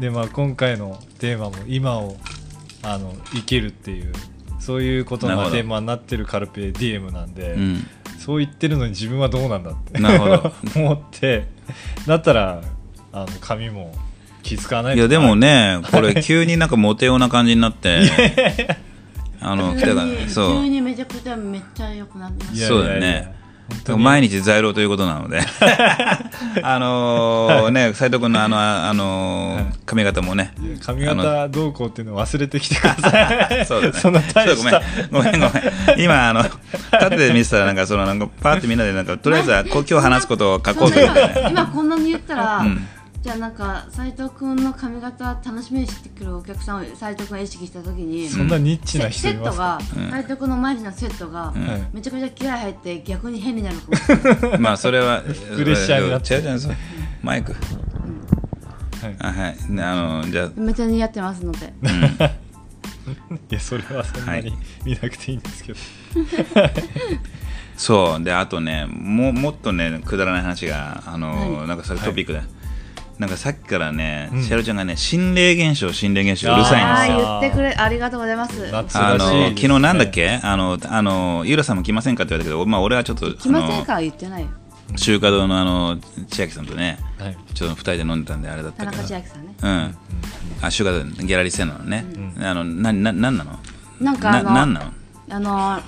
[0.00, 2.16] でまあ今回のテーマも今を
[2.82, 4.12] あの生きるっていう
[4.68, 5.48] そういうことなるほど。
[5.48, 7.86] がテーマになってるカルペディエムなんで、うん。
[8.18, 10.52] そう言ってるのに自分はどうなんだってなるほど。
[10.76, 11.46] 思って
[12.06, 12.60] だったら
[13.10, 13.94] あの髪も
[14.42, 18.02] 気づかないといやでもねこれ 急になんかモテような感じになって
[19.40, 20.64] あの来たから急にそう。
[20.64, 23.22] 急にめちゃくちゃめっちゃ良くなってそうだよねいやいや。
[23.22, 23.37] 本当に
[23.96, 25.40] 毎日在労ということなので。
[26.62, 30.52] あのーね斉藤君のあの、あのー髪型もね。
[30.84, 33.64] 髪型どうこうっていうのを忘れてきてください。
[33.66, 33.92] そうだね。
[34.00, 34.80] そんな大した。
[35.10, 36.00] ごめんごめんごめん。
[36.00, 36.44] 今あの
[36.90, 42.86] 縦で見てたらなんかそのなんかパーってみんなでなんかとりあえずは今日話すことを書こうといな今今こんなに言ったら、うん
[43.28, 50.10] じゃあなんか斉藤君の髪型楽しみにしてくるお客さんを斉藤君が意識した時に、そんなニッチなセ人セットがいますか、うん。
[50.10, 51.52] 斉藤君の毎日のセットが、
[51.92, 56.36] めちゃくちゃ気合入って逆に変になるかもしれないまあそれはプレッシャーになって。
[56.36, 56.72] 違う違うそう
[57.22, 57.52] マイク。
[57.52, 59.16] はい。
[59.18, 59.72] あはい。
[59.74, 60.50] ねあのじゃあ。
[60.56, 61.74] めっちゃ似合ってますので。
[63.50, 64.58] いやそれはそんなにはい。
[64.86, 65.78] 見なくていいんですけど、
[67.76, 68.24] そう。
[68.24, 72.40] であとねももっとねくだらない話があの何なんかそれトピックで、
[73.18, 74.42] なんかさっきからね、うん。
[74.44, 77.28] シェロちゃんがね心霊現象心霊現象うるさいんあですよ。
[77.28, 78.70] あ言ってくれありがとうございます。
[78.70, 80.40] 夏あの昨日なんだっけ？
[80.42, 84.48] あのあのゆうらさんも来ませんかって言われたけど、まあ、俺はちょっと来ませんあのから言ってないよ。
[84.96, 85.98] 中華堂のあの
[86.28, 87.36] 千秋さんとねはい。
[87.54, 89.02] ちょっと二人で飲んでたんであれだっ田たけど。
[89.02, 89.54] 中千秋さんね。
[89.62, 89.96] うん。
[90.62, 92.04] あ中華堂ギャラリーセンなのね、
[92.40, 93.58] あのなななんなの？
[94.00, 94.92] なんかあのなんなの？
[95.30, 95.82] あのあ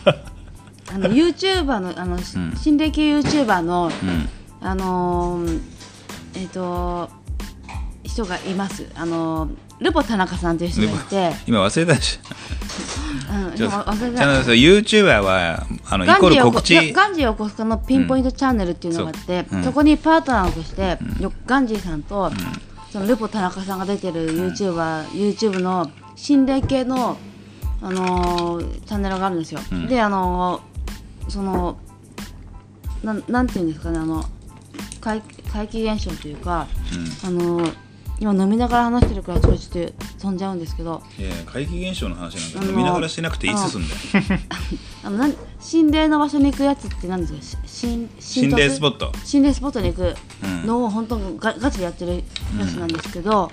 [0.99, 4.28] の YouTuber のあの、心霊系 YouTuber の、うん。
[4.61, 5.61] あのー
[6.35, 7.09] えっ、と
[8.25, 8.87] 人がいます。
[8.95, 9.51] あのー
[9.81, 11.33] ルポ田中さんという人がいて。
[11.47, 12.18] 今忘れたでし
[13.33, 16.93] うんちょ今忘れちゃんと YouTuber はあのイコールガンジーを告知。
[16.93, 19.59] ガンジー横須賀のピンポイントチャンネルっていうのがあって、そう。
[19.59, 19.64] うん。
[19.64, 22.31] そこにパートナーとして、よガンジーさんと、
[22.93, 27.16] そのルポ田中さんが出てる YouTuber、YouTube の心霊系の、
[27.83, 29.61] あのーチャンネルがあるんですよ。
[29.75, 29.87] ん。
[29.87, 31.79] で、あのーその
[33.05, 34.25] なんなんていうんですかねあの
[35.01, 36.66] 怪怪奇現象というか、
[37.25, 37.75] あのー
[38.21, 39.59] 今飲みながら話してるからちょっと
[40.21, 41.03] 飛んじゃうんですけど。
[41.18, 43.89] いや怪奇現象の話なんかあの飲みながらしなくていつすんだ
[44.35, 44.41] よ。
[45.05, 47.62] あのなん心霊の場所に行くやつって何ですか？
[47.66, 47.87] し
[48.18, 49.12] 心心霊スポット。
[49.25, 50.14] 心霊スポットに行く
[50.45, 50.66] うん。
[50.66, 52.23] のを本当ガガチでやってる
[52.59, 53.51] やつなんですけど、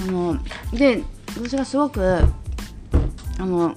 [0.00, 0.38] あの
[0.72, 1.02] で
[1.36, 2.24] 私がすごく
[3.38, 3.74] あの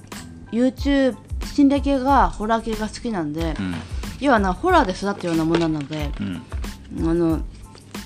[0.52, 1.16] YouTube
[1.54, 3.76] 心霊系がホラー系が好きなんで、うん。
[4.20, 7.10] 要はなホラーで育ったようなものなので、うん。
[7.10, 7.42] あの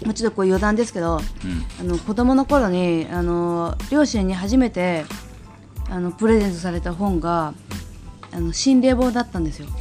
[0.06, 1.22] もうちょっとこう余談ですけどうん。
[1.80, 5.06] あの子供の頃にあの両親に初めて
[5.90, 7.54] あのプレゼントされた本が
[8.32, 9.68] あの心霊本だったんですよ。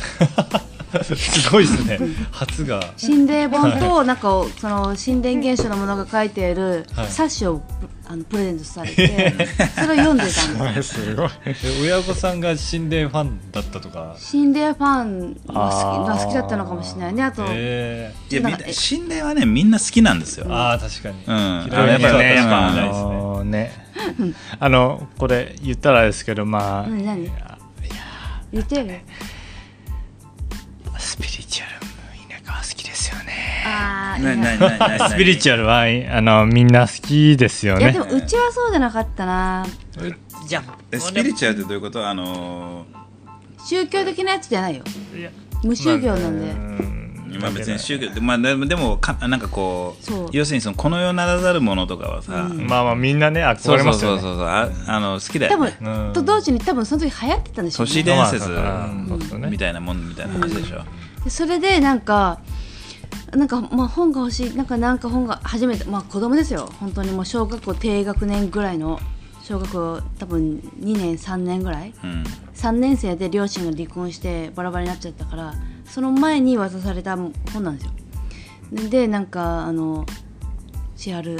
[1.15, 1.99] すごいですね。
[2.31, 2.81] 初が。
[2.97, 7.09] 心霊本となんかその心霊現象のものが書いているはい。
[7.09, 7.63] 冊子を
[8.11, 9.35] あのプレゼントされて
[9.77, 10.95] それを読んでたんです。
[10.95, 11.31] すごい。
[11.45, 14.17] え親御さんが心霊ファンだったとか？
[14.19, 15.71] 心霊ファンが
[16.07, 17.23] 好き好きだったのかもしれないね。
[17.23, 20.47] あと、えいやみんななんかえ心霊はねみんな好きなんですよ。
[20.47, 21.35] ー、ああ確かに、うん。
[21.35, 23.05] ああのやっぱねやっぱあないですね。
[23.05, 23.73] のね。
[24.59, 27.31] あのこれ言ったらですけどまあ何何？
[28.53, 29.01] 言ってる？
[33.69, 34.35] ああな。
[34.35, 37.83] ななななスピリチュアルはあのみんな好きですよね。
[37.83, 39.67] いやでもうちはそうじゃなかったな。
[40.47, 42.07] じゃえスピリチュアルってどういうこと？
[42.09, 42.87] あの
[43.67, 44.85] 宗教的なやつじゃないよ。
[45.63, 50.29] 無宗教なんで、ーまあ別に宗教まあでもでもかなんかこうそう。
[50.33, 52.67] 要するにそのこの世ならざるものとかはさ、うん。
[52.67, 54.23] まあまあみんなね憧そうそうれますよね。
[54.23, 55.77] そうそうああの好きだ多よね。
[55.81, 56.13] 分、うん。
[56.13, 57.93] と同時に多分その時流行ってたんでしょうね。
[57.93, 58.49] 都市伝説
[59.51, 60.85] みたいなもんみたいな話でしょ、
[61.25, 62.41] でそれでなんか
[63.33, 66.71] なんかまあ本が欲しいなんかなんか本が初めてまあ子供ですよ。
[66.81, 68.99] 本当にもう小学校低学年ぐらいの
[69.43, 71.95] 小学校多分2年3年ぐらい。
[72.03, 72.25] うん。
[72.55, 75.55] 3年生で両親が離婚してバラバラになっちゃったから
[75.85, 77.93] その前に渡された本なんですよ。
[78.91, 80.05] でなんかあの
[80.97, 81.39] 「千春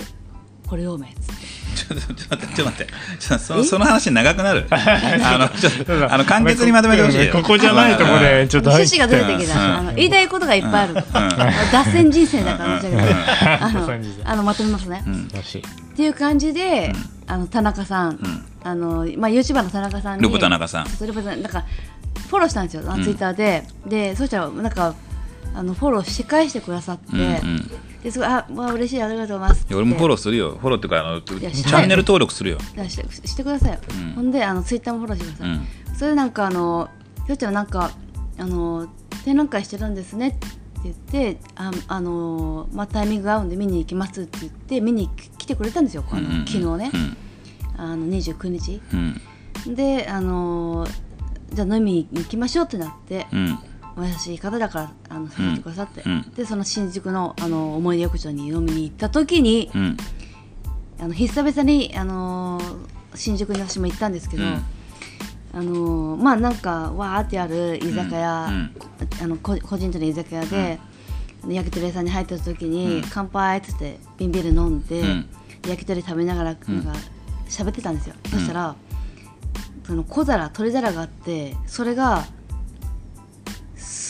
[0.67, 1.58] これ読め」っつって
[1.89, 4.67] ちょっと待ってちょっと待ってそのその話長くなる？
[4.71, 7.33] あのちょっとあの簡潔にまとめてほしいよ。
[7.33, 9.55] ここじゃないとこでちょっと入っ趣旨がずれてきうん。
[9.55, 10.95] たあの言いたいことがいっぱいある。
[11.73, 13.15] 脱線人生だから申し訳ない。
[13.61, 13.93] あの
[14.25, 16.93] あのまとめますね、っていう感じで、
[17.27, 18.45] あの田中さん、ん。
[18.65, 20.23] あのまあ YouTuber の田中さんに。
[20.25, 20.85] ルポ田中さん。
[21.07, 21.65] ルポ田中なんか
[22.29, 23.65] フォローしたんですよ、あのツイッターで。
[23.87, 24.95] でそしたらなんか
[25.55, 27.71] あのフォローして返してくださって、うんうん。
[28.03, 30.53] ですごいあまあ嬉しいありがとうございます俺もフォローーするよ。
[30.53, 32.59] フォローっていうかあのチやャンネル登録するよ。
[32.61, 34.13] してしてくださいよ、うん。
[34.15, 35.53] ほんであのツイッターもフォローしてください、う
[35.93, 35.97] ん。
[35.97, 36.89] それでなんかあの
[37.27, 37.91] ひょっちゃんなんか
[38.39, 38.89] あの
[39.25, 40.47] 展覧会してるんですねって
[40.85, 47.17] 言ってああの、まあ、タイミングが合うんで見に行きますって言って見に来てくれたんですよ、あのうんうん昨日ね、うん。
[47.77, 48.81] あの29日。
[48.93, 48.97] う
[49.71, 49.75] ん。
[49.75, 50.87] であの
[51.53, 53.59] じゃあ飲みに行きましょうってなって、うん
[53.99, 56.33] お優しい方だからあの誘ってくださって、うん。
[56.35, 59.97] でその新宿のあの思い出浴場に飲みに行った時に、うん。
[61.01, 62.61] あの久々にあの
[63.15, 64.65] 新宿に私も行ったんですけど、うん。
[65.53, 68.75] あのまあなんかわーってある居酒屋、うん。
[69.21, 70.79] あのこ個人との居酒屋で、
[71.49, 73.03] 焼き鳥屋さんに入った時に、うん。
[73.11, 75.29] 乾杯っつって瓶ビール飲んで、うん。
[75.67, 76.93] 焼き鳥食べながらなんか
[77.49, 78.77] 喋ってたんですよ、んそしたら
[79.87, 82.27] その小皿取り皿があってそれが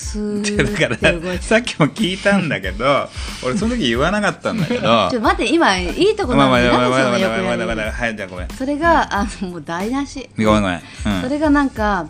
[0.08, 3.08] スーだからさっきも聞いたんだけど
[3.44, 4.80] 俺その時言わなかったんだけど。
[4.80, 7.90] ちょっと待って今いいとこなんでまそまあまあまあまあよくやる。
[7.90, 12.06] はいじゃあごめんそれがあのもう台無しごめんごめんうんそれがなんか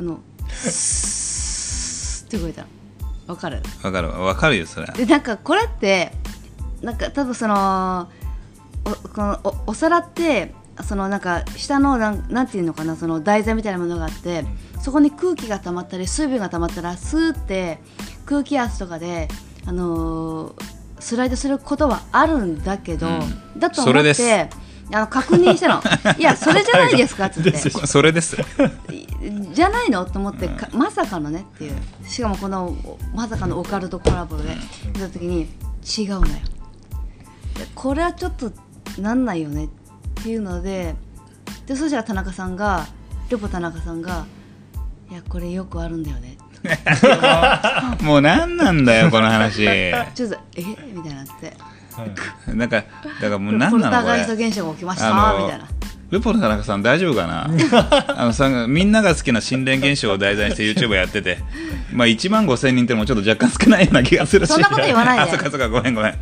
[0.00, 2.68] あのスーって動いたの
[3.28, 6.12] わかるわかるわかるよそれでなんかこれって
[6.82, 8.10] なんか多分その
[8.84, 14.44] おこのおお皿ってそのなんか下のなんなんていうのかなその台座みたいなものがあって
[14.80, 17.78] そこに空気が溜まったり水分が溜まったらスーって
[18.26, 19.28] 空気圧とかで、
[19.66, 23.58] あのースライドすることはあるんだけど、うん。
[23.58, 24.50] だと思って
[24.92, 25.82] あの確認したの。
[26.18, 27.56] いやそれじゃないですかっつって。
[27.86, 28.36] それです。
[29.52, 31.72] じゃないのと思って、かまさかのねっていう。
[32.06, 32.76] しかもこの
[33.14, 34.56] まさかのオカルトコラボで
[34.94, 35.48] 見た時に
[35.98, 36.34] 違うのよ。
[37.54, 38.52] でこれはちょっと
[38.98, 39.68] なんないよねっ
[40.22, 40.94] ていうので
[41.66, 42.86] でそしたら田中さんが
[43.28, 44.26] ルポ田中さんが
[45.10, 46.38] 「いやこれよくあるんだよね」
[48.02, 49.64] もう何なんだよこの話。
[50.14, 50.62] ちょっと「え？
[50.62, 51.56] みたいになって。
[52.54, 55.06] なんかだからもうポ何なのこルターガイストれ現象が起きました
[55.38, 55.68] みたいな。
[56.10, 57.48] ルポの田中さん大丈夫かな？
[58.16, 61.38] あのさみんなが好きな心霊現象を題材にして YouTube やってて。
[61.92, 64.50] まあ1万5000人ってのもちょっと若干少ないような気がするし。
[64.50, 65.22] そんなこと言わないで。
[65.24, 66.14] あそっかそっかごめんごめん。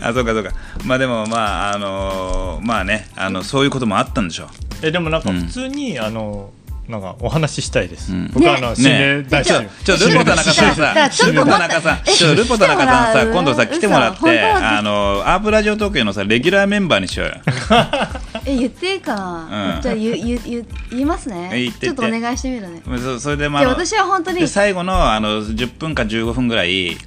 [0.00, 0.50] あそうかそうか。
[0.84, 4.48] まあでもまああのまあねあのそういうこともあったんでしょう。
[4.82, 5.40] えでもなんかうん。
[5.40, 6.50] 普通に、あの
[6.88, 8.30] なんかお話ししたいです、うん。
[8.32, 8.76] 僕はあのね。
[8.76, 10.94] 心霊大好き、ねちょっとルポ田中さんさ、
[11.26, 17.34] ルポ田中さん、えちょルポ田中さんさ、今度さ、来てもらって、あの、アープラジオ東京のさ、レギュラーメンバーにしようよ。
[18.46, 19.82] え言っていいかな、うん。
[19.82, 21.50] じゃあ言う言う言う言いますね。
[21.52, 21.86] え言って。
[21.86, 22.82] ちょっとお願いしてみるね。
[22.98, 26.98] そそれで、まあ、で私は本当にで最後のあの10分か15分ぐらい、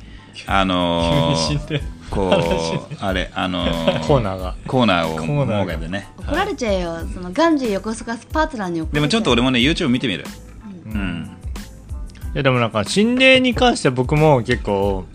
[0.48, 3.66] あの 急に死んでこう、あれ、あの
[4.08, 4.56] コーナーが。
[4.68, 5.74] コーナーをコーナーが。
[5.74, 6.08] 設けてね。
[6.18, 8.94] 怒られちゃうよ、そのガンジー横須賀パートナーに怒られちゃう。
[8.94, 10.26] でもちょっと俺もね、YouTube 見てみる。
[10.86, 11.38] うん。
[12.34, 15.06] いやでもなんか心霊に関しては僕も結構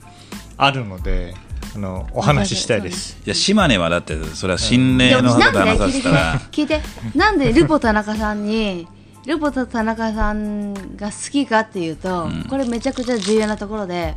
[0.56, 1.34] あるので
[1.74, 3.18] あのお話ししたいです。
[3.24, 6.80] いや、島根はだって、それは心で霊のもなんでね話さ聞いてせたら、聞いて。
[7.14, 8.88] なんでルポ田中さんに
[9.26, 12.44] ルポ田中さんが好きかっていうと、うん。
[12.44, 14.14] これめちゃくちゃ重要なところで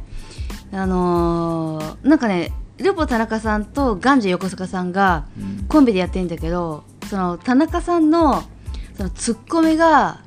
[0.71, 5.25] あのーなんかねルポ田中さんとガンジー横須賀さんが
[5.69, 8.43] コンビでやってるんだけどその田中さんの
[8.97, 10.21] そのツッコミが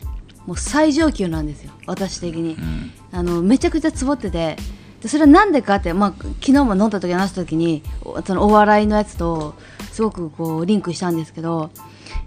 [0.47, 1.73] もう最上級なんですよ。
[1.87, 2.55] 私的に。
[2.55, 2.93] うん。
[3.13, 4.57] あのめちゃくちゃツボってて。
[5.03, 9.55] でそれはなんでかって、まあ、昨日も飲んだ時話した時におそのお笑いのやつと
[9.93, 11.71] すごくこうリンクしたんですけど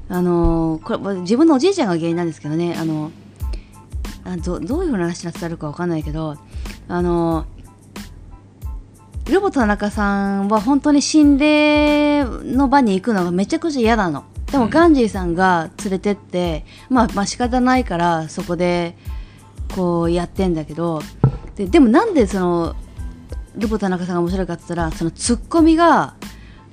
[0.07, 2.75] あのこれ自分のおじいちゃんが原因なんですけどね。
[2.77, 3.11] あの
[4.23, 6.37] あどどういうふうな話になるかわかんないけど
[6.87, 7.45] あの
[9.25, 14.25] ルボ田中さんは本当に心霊の場に行くのがめちゃくちゃ嫌なの。
[14.51, 18.97] でもガンジーさんが連れてって、まあ、まあ仕方ないからそこで
[19.73, 21.01] こうやってんだけど。
[21.55, 22.75] ででもなんでその
[23.55, 26.15] ルポ田中さんが面白いかって言ったらそのツッコミが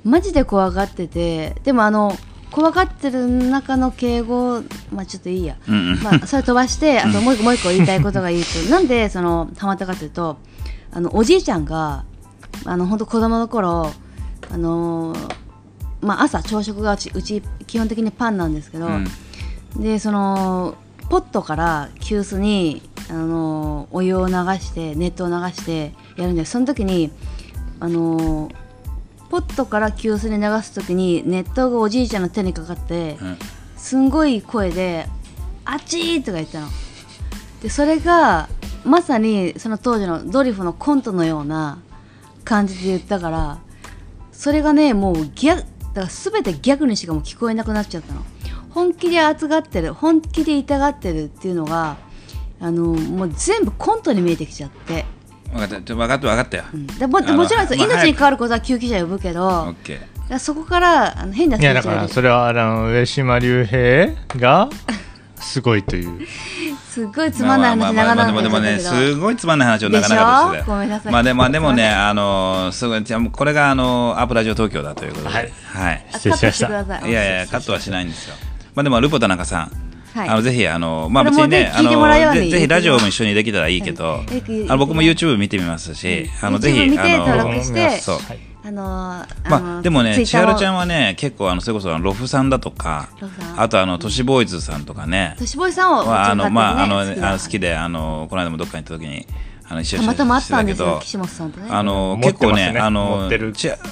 [0.05, 2.17] マジで怖がっててでもあの
[2.51, 6.03] 怖がってる中の敬語まあちょっといいや、うんうん。
[6.03, 8.71] まあ、それ飛ばしてあともう一個もう一個言いたいことが言うと。
[8.71, 10.39] なんでそのハマったかというと
[10.93, 12.05] あのおじいちゃんが
[12.65, 13.93] あの本当子供の頃
[14.51, 15.15] あの
[16.01, 19.07] まあ、朝朝食がうちうち基本的にパンなんですけど、うん
[19.77, 20.77] でその
[21.11, 27.13] ポットから急須にあのお湯を流して熱湯を流してやるんでその時に
[27.79, 28.51] あの
[29.29, 33.39] ポットから急須に流す時に熱湯がおじいちゃんの手にかかって、うん
[33.77, 35.07] すんごい声で
[35.65, 36.69] 「あっちー!」とか言ったの。
[37.63, 38.49] でそれが
[38.85, 41.79] まさにその当時のドリフのコントのような
[42.49, 43.59] 感じで言ったから
[44.33, 48.25] それがねもうギャだから全てギャグにしかもう聞こえなくなっちゃったの。
[48.71, 51.97] 本気で熱がってる本気で痛がってるっていうのが
[52.61, 55.05] あのもう全部コントに見えてきちゃって、
[55.53, 55.95] 分かった。
[55.95, 56.65] 分かった分かったよ。
[56.73, 56.87] うん。
[56.87, 60.31] でももちろん命に関わることは救急車呼ぶけど、オだかッケー。
[60.31, 64.69] らそこからあの変ないスイやッチが入るだからそれはあの上島竜兵が
[65.41, 66.27] すごいという。
[66.89, 70.59] すっごいつまんない話長々でもでもね、すごいつまんない話を長々として。
[70.59, 70.65] でしょ？
[70.65, 71.13] たよごめんなさい。
[71.13, 75.53] まあでもでもね、 あのすごいじゃあもうこれがあのアップラジオ東京だということで、はい。
[75.75, 76.07] はい。
[76.13, 77.11] あ失礼しましたい。
[77.11, 78.35] いやいやカットはしないんですよ。
[78.75, 79.71] まあでもルポ田中さん。
[80.19, 80.29] はい。
[80.29, 84.25] あのぜひあのまあ別にねあのぜぜひラジオも一緒にできたらいいけど、
[84.69, 87.91] あの僕も YouTube 見てみますし、あのぜひあの登録して。
[88.01, 88.19] そう。
[88.69, 93.09] はいあのーあまのあ、でもね、千春ちゃんはね、結構あのそれこそあのロフさんだとか
[93.57, 99.27] あとあの都市ボーイズさんとかね、都市ボーイさんをはあのまああの好きだあの好きであのこの間もどっかに行った時に
[99.69, 101.69] あの一緒にたまたま会ったけどたんですよ岸本さんとね。
[101.71, 103.29] あの結構ねねあの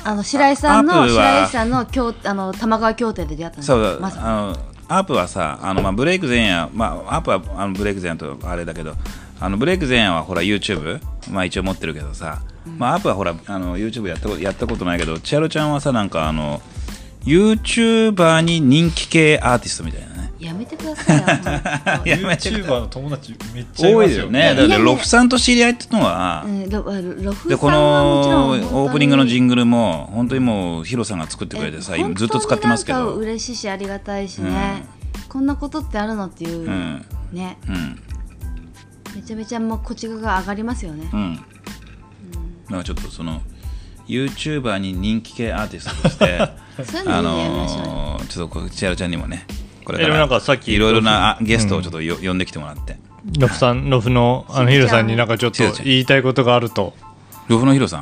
[0.05, 4.57] あの白井さんアの白井さんの京あの玉川協定で出会ったんですそうまさかあの
[4.89, 8.95] アープはさあのまあブレイク前夜まあアープはあのブレイク前夜とあれだけど
[9.39, 12.43] あのブレイク前夜はほら YouTube まあ一応持ってるけどさ、
[12.78, 16.61] まあアープはほらあの YouTube やったことやったことないけど千春ちゃんはさなんかあの
[17.24, 20.16] YouTuber に人気系アーティストみたいなね。
[20.39, 21.18] やめてください
[22.05, 24.55] YouTuber の友達めっちゃい多ますよね。
[24.55, 33.14] だってロフさんと知り合いってのは、うんロロフでこのオープニングのジンングルも本当にもうヒロさんが作ってくれてさ今ずっと使ってますけど。
[33.14, 34.84] 嬉しいしありがたいしね、
[35.28, 37.05] こんなことってあるのっていう、うん。
[37.32, 37.59] ね。
[37.68, 38.01] うん
[39.17, 41.09] めちゃめちゃもうこっち側が上がりますよね。
[41.12, 41.35] うん。
[42.69, 43.41] なんかちょっとその
[44.07, 46.39] YouTuber に人気系アーティストとして
[47.07, 49.47] あのーちょっとこう千春ちゃんにもね
[49.85, 52.99] これかえでもなんかさっきらいろいろなあゲストをちょっとよ、呼んできてもらって。
[53.39, 56.95] ロフさんロフのあのヒロさんになんかちょっと言いたいことがあると。
[57.49, 57.99] ロフのヒロさ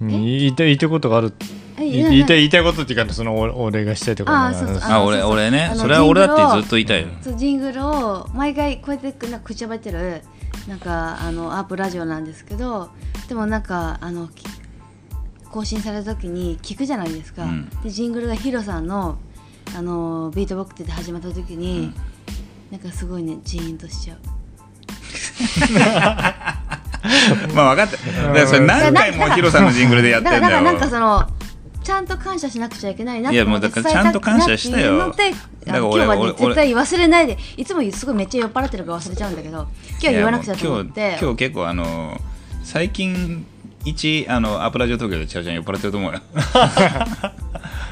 [0.00, 0.04] ん？
[0.04, 1.32] うん言いたい言いたいことがある。
[1.76, 4.78] え言い言いたい言いたいことっていうかそのおお礼がしたいとかあーそうそう。
[4.82, 7.08] あ俺俺ねそれは俺だってずっと言いたいよ。
[7.36, 10.22] ジングルを毎回こうやってなんか口ばってる
[10.68, 12.90] なんかあのアープラジオなんですけど
[13.28, 14.44] でもなんかあのき
[15.50, 17.68] 更新された時に聞くじゃないですか、うん。
[17.82, 19.18] でジングルがヒロさんの
[19.76, 21.92] あのビートボックスで始まった時に、
[22.70, 24.18] なんかすごいねジーンとしちゃう。
[27.54, 27.92] まあ分かった。
[27.96, 30.42] だからそれ何回もヒロさんのジングルでやってんだよ。
[30.42, 31.26] だからなんかその
[31.84, 34.98] ちゃんと感謝しなくちゃいけないなっていやもうだからちゃんと感謝したよ。
[34.98, 41.08] だから俺今日はね俺絶対忘れないでいつもすごいめっちゃ酔っ払ってるから忘れちゃうんだけど今日は言わなくちゃと思って。
[41.10, 42.20] 今日今日結構あの
[42.62, 43.46] 最近
[43.84, 46.20] 一あのアップラジオ東京でチャオちゃん酔っ払ってると思うよ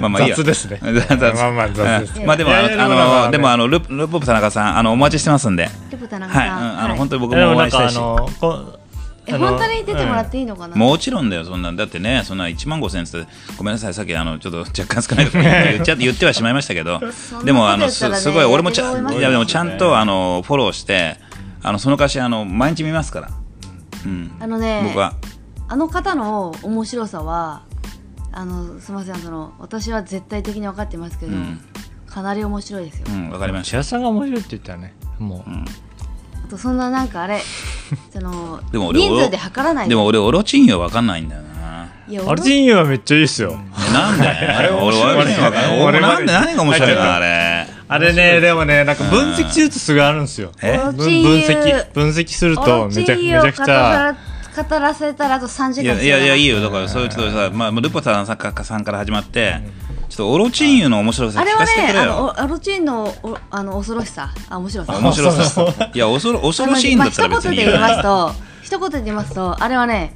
[0.01, 0.37] まあまあいいや。
[0.37, 0.81] 雑ですね。
[0.83, 2.21] 雑まあまあ雑です。
[2.21, 2.27] うん。
[2.27, 5.69] まあでもあのあのでもあのルルポップ田中さんあのお待ちしてますんで。
[5.91, 6.65] ルポ田中はい、さん、うん。
[6.65, 6.99] あのはい。
[6.99, 7.99] 本当に僕でもお会いしたいし
[9.31, 11.77] 本当に出てもらっていいのかな、もちろんだよそんなん。
[11.77, 17.01] だってねそんな1万5000円ってごめんなさいさっきあのちょっと若干少ないこと 言っちゃって言ってはしまいましたけど
[17.45, 21.19] でもあのすすごい俺もちゃいやでもちゃんとあのフォローして
[21.63, 23.31] あのその歌詞あの毎日見ますから、
[24.05, 25.15] うん、あのね僕は。
[25.69, 27.63] あの方の面白さは
[28.31, 31.61] あのすみませんその私は絶対的に分かってますけど、うん。
[32.13, 35.65] かなり面白いですよ、うんわかりましシアさんが面白いって言ったらねもう、うん。
[36.45, 37.41] あとそんななんかあれ
[38.13, 39.85] そのでも俺人数で測らない。
[39.85, 41.49] たでも俺オロチンよわかんないんだよな。
[42.09, 43.57] いやアルティーニはめっちゃいいっすよ、
[43.89, 44.27] えなんで？
[44.59, 47.15] 俺 俺俺わかんない俺なんで何が面白いの？
[47.15, 47.67] あれ。
[47.89, 48.13] あれ。
[48.13, 50.51] ねでもねなんか分析するとすごいあるんですよ。
[50.61, 54.09] 分析分析するとめちゃめちゃくちゃ。
[54.09, 54.15] ゃ
[54.63, 56.61] 語らせたらあと3時間いやいやいやいいよ。
[56.61, 59.61] だからそういうちょっとさ、まあ、ルポさんかさんから始まって、
[60.13, 64.31] ちょっとオロチンユの面白さ聞あれはねあかせてくれよのオロチンのおあの恐ろしさ。
[64.51, 64.99] あ面白さ。
[64.99, 65.91] 面白さ。
[65.95, 67.79] いや恐ろ恐ろしいんだったら別にいいよ。
[67.79, 68.33] まあ、一言で言いますと
[68.63, 70.15] 一言で言いますとあれはね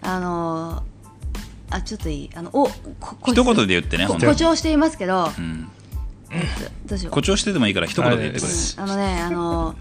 [0.00, 0.82] あの
[1.68, 2.30] あちょっといい。
[2.34, 4.06] あのおここ一言で言ってね。
[4.06, 5.68] こ本当に誇張していますけど、うん。
[6.86, 7.10] どうしよう。
[7.10, 8.48] 誇張してでもいいから一言で言ってくれ。
[8.48, 9.74] うんあのねあの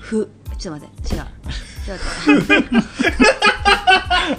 [0.00, 1.26] ふちょっと待って違う
[1.98, 2.80] ちょっと待って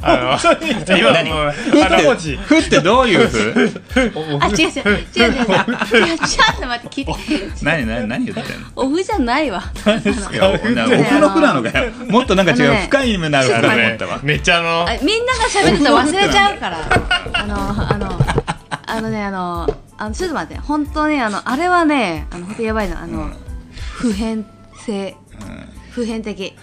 [0.02, 3.82] あの今何もうあの文字ふってどういうふ
[4.40, 9.62] あ違う違う違う違う違う違うちょっと待って聞いて何何何言ってんのオフじゃないわ
[10.32, 16.78] いやおなお風呂ふなのかよもっとなんか違う深い意味のあるふちょっと思ったわめっちゃあのみんなが喋ると忘れちゃうから
[17.34, 18.20] あのあの
[18.88, 23.30] あのねあのあのちょっと待って本当にあのあれはねあの本当やばいのあの、
[23.94, 24.46] 普遍
[24.86, 25.16] 性
[25.92, 26.56] 普遍的。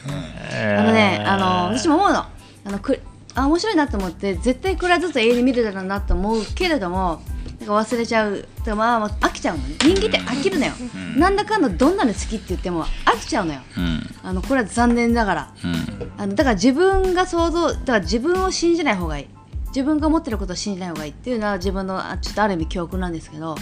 [0.53, 2.25] あのねあの私も思うの。
[2.65, 3.01] あのく
[3.35, 7.23] あ面白いなと思って絶対これはずっと永遠に見るだろうなと思うけれども
[7.61, 8.47] なんか忘れちゃう。
[8.65, 9.77] てかまあまあ飽きちゃうのね。
[9.81, 10.73] 人間って飽きるのよ、
[11.17, 13.61] なんだかんだどんなの好きって言っても飽きちゃうのよ。
[13.77, 14.01] うん。
[14.23, 15.55] あのこれは残念ながら。
[15.65, 16.13] うん。
[16.17, 19.27] あのだから自分が想像だから自分を信じない方がいい。
[19.69, 23.55] 自分が思ってることを信じない方がいいっていうのは自分のあちょっとある意味教訓なんですけど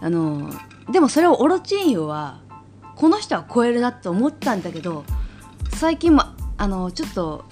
[0.00, 0.50] あの
[0.90, 2.40] でもそれをオロチンユは
[2.96, 5.04] この人は超えるなと思ったんだけど
[5.74, 6.24] 最近も
[6.58, 7.44] あのちょっと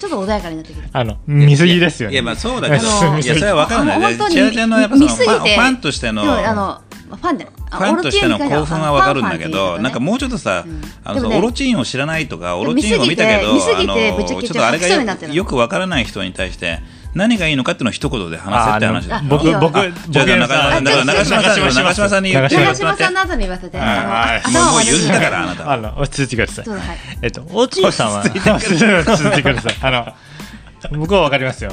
[0.00, 2.14] ちょっと穏やかになってきて あの見すぎですよね。
[2.14, 10.82] いやまあそうだけど あのいやそれは分かるんだよ本当にちゃんのやっぱその見すぎてファンとしてのあのファンでフファンとしての興奮は分かるんだけど、なんかもうちょっとさ、うん。
[11.04, 14.88] あのオロチンを知らないとか、オロチンを見たけど、見すぎてあのぶっちゃけちょっとあれが
[15.32, 16.80] よく分からない人に対して、
[17.14, 19.08] 何がいいのかっていうのを一言で話せって話。
[19.28, 19.74] 僕僕
[20.08, 22.56] じゃあ僕中あ中中島さん中島中島さんに言って。
[22.56, 23.86] 長嶋さんの後に言わせて、もう
[24.84, 25.72] 言ったからあなた。
[25.72, 26.66] あの落ち着いてください。
[27.22, 28.20] えっとオーチンさんは？
[28.20, 29.74] 落ち着いてください。
[29.82, 31.72] あの僕はわかりますよ。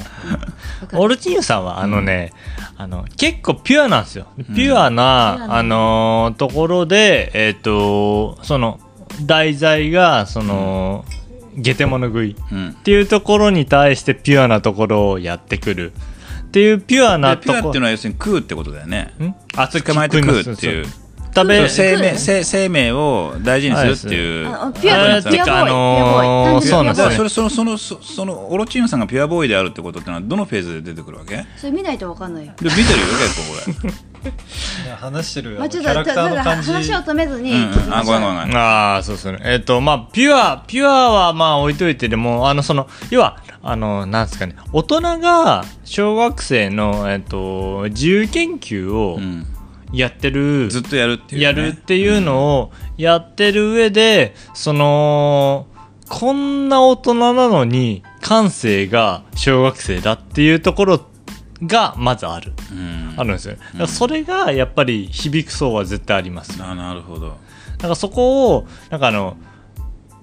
[0.93, 2.31] オルチンさんはあのね、
[2.77, 4.27] あの結構ピュアなんですよ。
[4.55, 5.57] ピュアな、ピュアな。
[5.57, 8.79] あのーところでえっ、とその
[9.21, 11.24] 題材がその、ゲ
[11.75, 12.35] テモノ食い。
[12.51, 12.69] うん。
[12.69, 15.91] っていうところに対してピュアなところをやってくる。
[16.43, 19.13] っていうピュアなでとこピュアっていうのは要するに食うってことだよね。
[19.19, 19.33] ん？
[19.57, 20.85] あ捕まえて食うっていう。
[21.35, 24.47] 食べ生命生生命を大事にするっていう。
[24.47, 27.03] あピュアあーてかあのーそうなんですね。
[27.03, 31.35] だからそれそのそのそそのオロチンさんがピュアボーイであるってことってのはどのフェーズで出てくるわけ？
[31.35, 32.53] でそれ見ないとわかんないよ。
[32.61, 32.85] 見てるよ
[33.19, 33.93] 結構これ
[34.97, 37.53] 話してる話を止めずに。
[37.91, 39.39] あごめんごめんああそうですね。
[39.43, 44.55] えっ、とまあピュアピュアはまあ置いといてでもあのその要はあのなんですかね。
[44.71, 49.47] 大人が小学生のえっ、と自由研究をうん。
[49.93, 51.43] やってる、ずっとやるっていうね。
[51.45, 55.67] やるっていうのをやってる上でその
[56.09, 61.01] こんな大人なのに感性が小学生だっていうところ
[61.63, 62.53] がまずある。
[62.71, 63.13] うん。
[63.17, 63.53] あるんですよ。
[63.53, 66.61] ねだからそれがやっぱり響く層は絶対あります。
[66.61, 67.37] あなるほど。
[67.77, 69.37] だからそこをなんかあの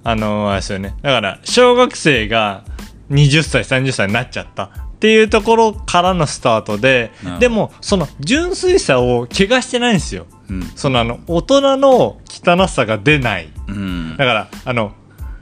[0.04, 0.94] あのあれですよね。
[1.02, 2.64] だから小学生が
[3.10, 7.10] 20歳30歳になっちゃったっていうところからのスタートで
[7.40, 10.26] でもその純粋さを怪我してないんですよ。
[10.48, 10.62] うん。
[10.76, 13.48] そのあの大人の汚さが出ない。
[13.68, 14.16] うん。
[14.16, 14.92] だからあの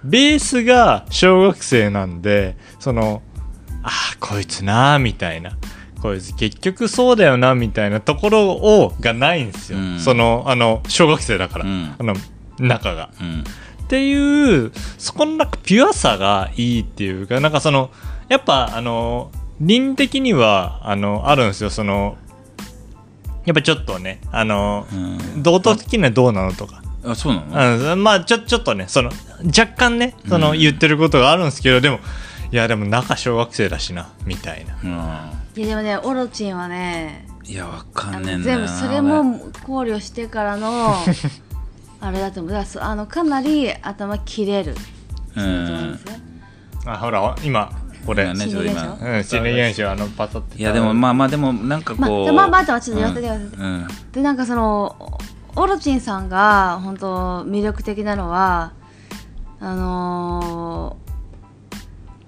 [0.04, 3.22] ベースが小学生なんでその
[3.82, 5.56] ああこいつなーみたいな
[6.00, 10.00] こいつ結局そうだよなみたいなところをがないんですよ、うん。
[10.00, 11.94] そのあの小学生だから、うん。
[11.98, 12.14] あの
[12.58, 13.10] 中が。
[13.20, 13.44] うん。
[13.84, 17.90] っていうそこのなんかピュアさがいいっていうかなんかその
[18.28, 21.70] やっぱあの倫的にはあのあるんですよ。
[21.70, 22.16] その
[23.46, 25.42] やっぱちょっとねあのうん。
[25.42, 26.82] 道徳的にはどうなのとか。
[27.04, 27.92] あそうなの？
[27.92, 29.10] うん、まあちょちょっとねその
[29.46, 30.58] 若干ねそのうん。
[30.58, 31.98] 言ってることがあるんですけど、でも
[32.52, 34.76] いやでも中小学生だしなみたいな。
[34.82, 34.86] う
[35.58, 35.60] ん。
[35.62, 38.64] いやでもねオロチンはねいやわかあんねえんだよな。
[38.64, 40.94] の全部それも考慮してからの
[42.00, 42.52] あれだと思う。
[42.52, 44.74] だからそあのかなり頭切れる。
[45.36, 45.92] うん。
[45.92, 46.20] ですね。
[46.86, 47.70] あほら今
[48.04, 48.98] これ、今ねちょっと今。
[49.00, 50.58] うん心霊現象あのパタって。
[50.58, 53.86] いやでもまあまあでもなんかまこうあまあまあちょっと言わせて言わせてうん。
[54.12, 55.20] でなんかその
[55.56, 58.72] オロチンさんが本当魅力的なのは
[59.60, 61.09] あのー、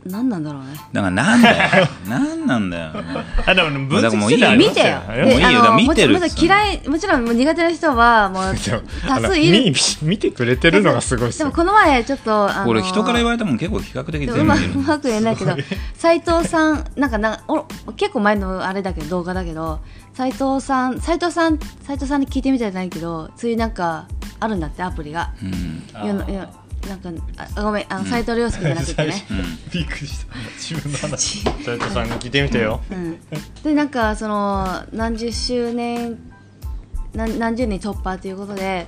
[0.04, 0.68] 何なんだろうね。
[0.92, 1.88] だからなんだよ。
[2.08, 2.92] なんなんだよ。
[2.92, 3.02] ね
[3.46, 4.56] あでもね分だからもういいよ。
[4.56, 5.00] 見てよ。
[5.06, 5.74] もういいよ。
[5.74, 6.18] 見てる。
[6.40, 8.54] 嫌いもちろんもう苦手な人はもう
[9.06, 9.72] 多あの数いる。
[10.02, 14.72] 見見てくれてるのがすごいでもこの前ちょっとあの俺人から言われたもん結構比較的全部見る。
[14.74, 15.56] うまく言えないけど
[15.96, 17.42] 斉藤さんなんかなんか
[17.86, 19.80] お結構前のあれだけど動画だけど
[20.14, 24.06] 斉藤さん斉藤さん斉藤さんに聞いてみたいじゃないけどそういうなんか
[24.40, 25.30] あるんだってアプリが。
[25.40, 25.82] うん。
[25.94, 26.28] あーよの。
[26.30, 26.48] よ
[26.88, 27.10] なんか
[27.54, 29.26] あごめんあの斉藤亮介じゃなくてね。
[29.30, 29.70] うん。
[29.70, 30.34] びっくりした。
[30.58, 31.38] 自分の話。
[31.40, 32.80] 斉藤さんに聞いてみてよ。
[32.90, 33.20] うん、
[33.62, 36.18] でなんかその何十周年
[37.14, 38.86] 何何十年突破ということで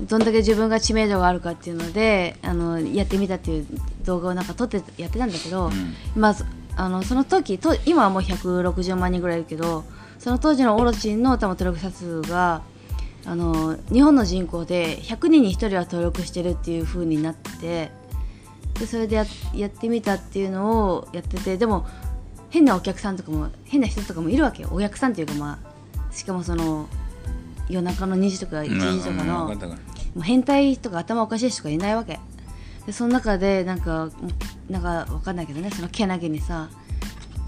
[0.00, 3.66] どんだけ自分が知名度があるかっていうのであのやってみたっていう
[4.04, 5.72] 動画をなんか撮ってやってたんだけど、ん。
[6.16, 6.44] まず
[6.76, 9.84] あのその時と今はもう160万人ぐらいいるけど
[10.18, 12.62] その当時のオロチンの多分登録者数が
[13.26, 17.90] あの日本の人口で100人に1人は登録してるっていう風になって
[18.78, 21.86] でそれでややってみたっていうのをやっててでも
[22.50, 24.68] 変なお客さんとかも変な人とかもいるわけよ。
[24.72, 26.86] お客さんっていうかまあしかもその
[27.68, 29.82] 夜中の2時とか1時とかうんの、分かったか
[30.14, 32.20] もう変態とか頭おかしい人がいないわけ。
[32.86, 34.10] でその中でなんか
[34.68, 36.68] なんかわかんないけどねそのけなげにさ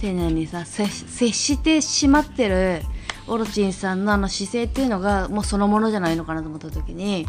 [0.00, 2.82] 丁寧にさ接接してしまってる
[3.28, 7.26] オロチンさんのあの姿勢っていうのがもうそのものじゃないのかなと思った時に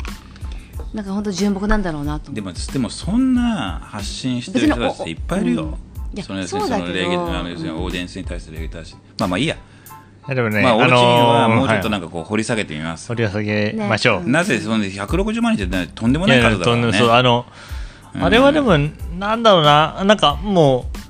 [0.93, 5.69] なんか本当純朴なんだろうなと思ってでもでもそんな発信してる人たちっていっぱいいるよ、うん。
[5.71, 5.75] い
[6.15, 8.95] やそのその礼儀あの要するにオーディエンスに対して礼儀正しい。
[9.19, 9.57] まあまあいいや、
[10.27, 10.61] でもね。
[10.61, 14.31] まあオロチンはもうちょっとなんかかこう掘り下げてみます、掘り下げましょう、ね。
[14.31, 16.99] なぜその160万人ってねとんでもいない数だからね。
[17.11, 17.45] あの、
[18.15, 18.23] うん。
[18.23, 18.77] あれはでも
[19.17, 20.03] なんだろうな。
[20.05, 21.06] なんかもう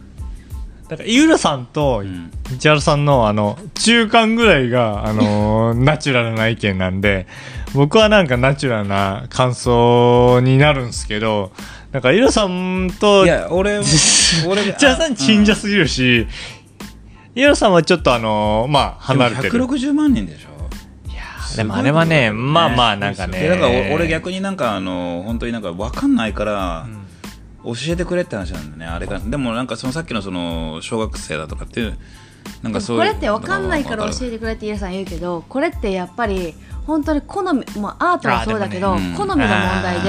[0.90, 2.32] なんか井浦さんとん。
[2.58, 7.28] 市原さんのあの中間ぐらいがあの ナチュラルな意見なんで
[7.74, 11.52] 僕はなんかナチュラルな感想になるんですけど
[11.92, 13.80] なんか井浦さんといや俺
[14.48, 16.26] 俺市原さんちんじゃすぎるし、
[17.36, 19.66] 井浦さんはちょっとあのまあ離れてる。
[19.66, 20.48] 160万人でしょ？
[21.58, 23.46] でもあれはねまあまあなんかいね。
[23.46, 26.86] やだからお俺逆になんかあの本当になんか分かんないから、
[27.74, 31.98] 教えてくれって話なんだよねあれがでもなんかそのさっきのその小学生だとかっていう
[32.64, 36.54] なんかそうこれって分かんないから教えてくれってイさん言うけどこれってやっぱり
[36.86, 39.18] 本当に好み、まあ、アートもそうだけど、あでもね。
[39.18, 39.48] 好みの問
[39.84, 40.02] 題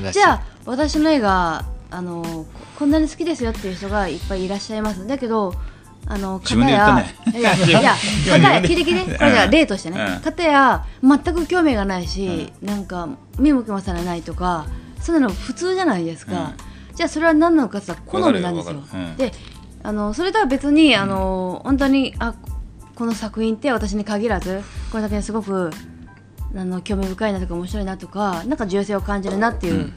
[0.00, 2.46] でじゃあ私の絵があのこ
[2.80, 5.52] こんなに好きですよっていう人がいっぱいいらっしゃいますだけど
[6.06, 7.94] あの片やいやいやいや
[8.60, 14.66] 聞いて聞いてこれじゃあ例としてねうん片や全く興味がないし、なんか見向きもされないとか
[15.00, 16.54] そういうの普通じゃないですか、
[17.02, 18.80] じゃあそれは何なのかって言ったら好みなんですよ。
[19.16, 19.32] で
[19.82, 22.36] あのそれとは別にあの本当にあ
[22.94, 24.60] この作品って私に限らず
[24.92, 25.70] この作品すごく
[26.54, 29.92] あの興味深いなとか面白いなとかなんか重要性を感じるなっていう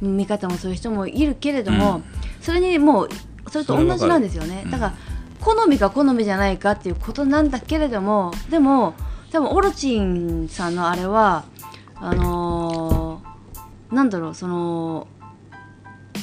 [0.00, 2.04] 見方もそういう人もいるけれども、うん。
[2.40, 3.08] それにもう
[3.50, 4.64] それと同じなんですよね。
[4.68, 4.94] だから
[5.40, 8.94] 好みか好みじゃないかっていうことなんだけれどもでも
[9.30, 11.44] 多分オロチンさんのあれは
[11.94, 15.06] あのーなんだろうその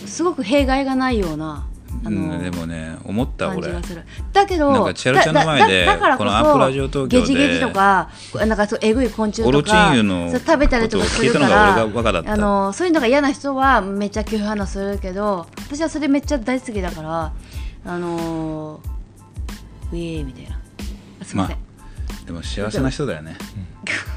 [0.05, 1.65] すごく弊害がないような
[2.03, 3.71] あのうんでもね思った俺。
[3.71, 4.03] 感じがする。
[4.33, 17.33] だけどなんかチャルちゃんの前でだだだからここのアップラジオ東京でゲジゲジとかなんかそうえぐい昆虫とか食べたりとかするからあのそういうのが嫌な人はめっちゃ拒否反応するけど私はそれめっちゃ大好きだから
[17.85, 18.81] あのー、
[19.91, 20.59] ウェーみたいな。
[21.21, 21.57] あすみません、
[22.25, 23.37] でも幸せな人だよね。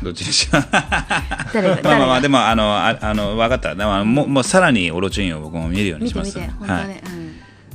[0.02, 0.60] どっちにしろ。
[0.70, 3.74] まあまあまあでもあのああの分かった。
[3.74, 6.88] でももうもうさらにオロチンを僕も見るように見してます見て本当はい。
[6.88, 7.34] ね、うん。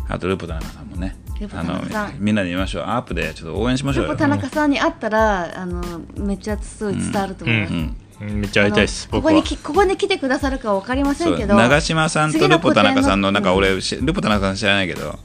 [0.10, 1.16] あとルポ田中さんもね。
[1.54, 1.84] あの
[2.20, 2.84] みんなで見ましょう。
[2.84, 4.12] アップでちょっと応援しましょうよ。
[4.12, 5.82] ルポ田中さんに会ったらあの
[6.18, 11.56] めっちゃすごい伝わると思います、うんめっちゃ会いたいですここにきここに来てくださるかわかりませんけど。
[11.56, 15.20] 長嶋さんとルポ田中さんのなんか俺しルポ田中さん知らないけど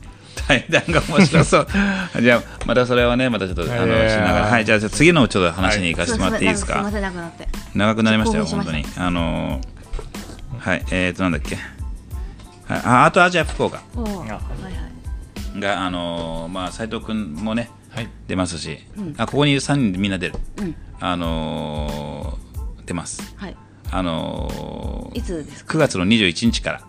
[0.48, 1.66] 対談が面白そう。
[2.20, 4.46] じゃあまたそれはねまたちょっとあのしながら。
[4.46, 4.64] はい。
[4.64, 7.48] じゃあ次のちょっと話に行かせてもらっていいですか、すみませんなくなって。
[7.74, 8.84] 長くなりましたよ、本当に。
[8.96, 9.78] あのー
[10.58, 11.56] はい、えーと、なんだっけ？
[12.66, 13.80] はい、ああとアジア福岡。
[15.58, 18.08] が、あのーまあ、斉藤君もね、はい。
[18.26, 19.14] 出ますし、うん。
[19.16, 20.34] あここに3人でみんな出る。
[20.58, 20.74] うん。
[21.00, 23.34] あのー出ます。
[23.36, 23.56] はい。
[23.90, 26.80] あのーいつですか？9月の21日から、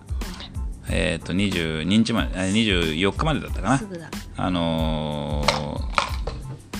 [0.91, 3.77] えーと、22日まで、あ24日までだったかな。
[3.77, 3.85] す。
[3.85, 4.09] ぐだ。
[4.37, 5.99] あのー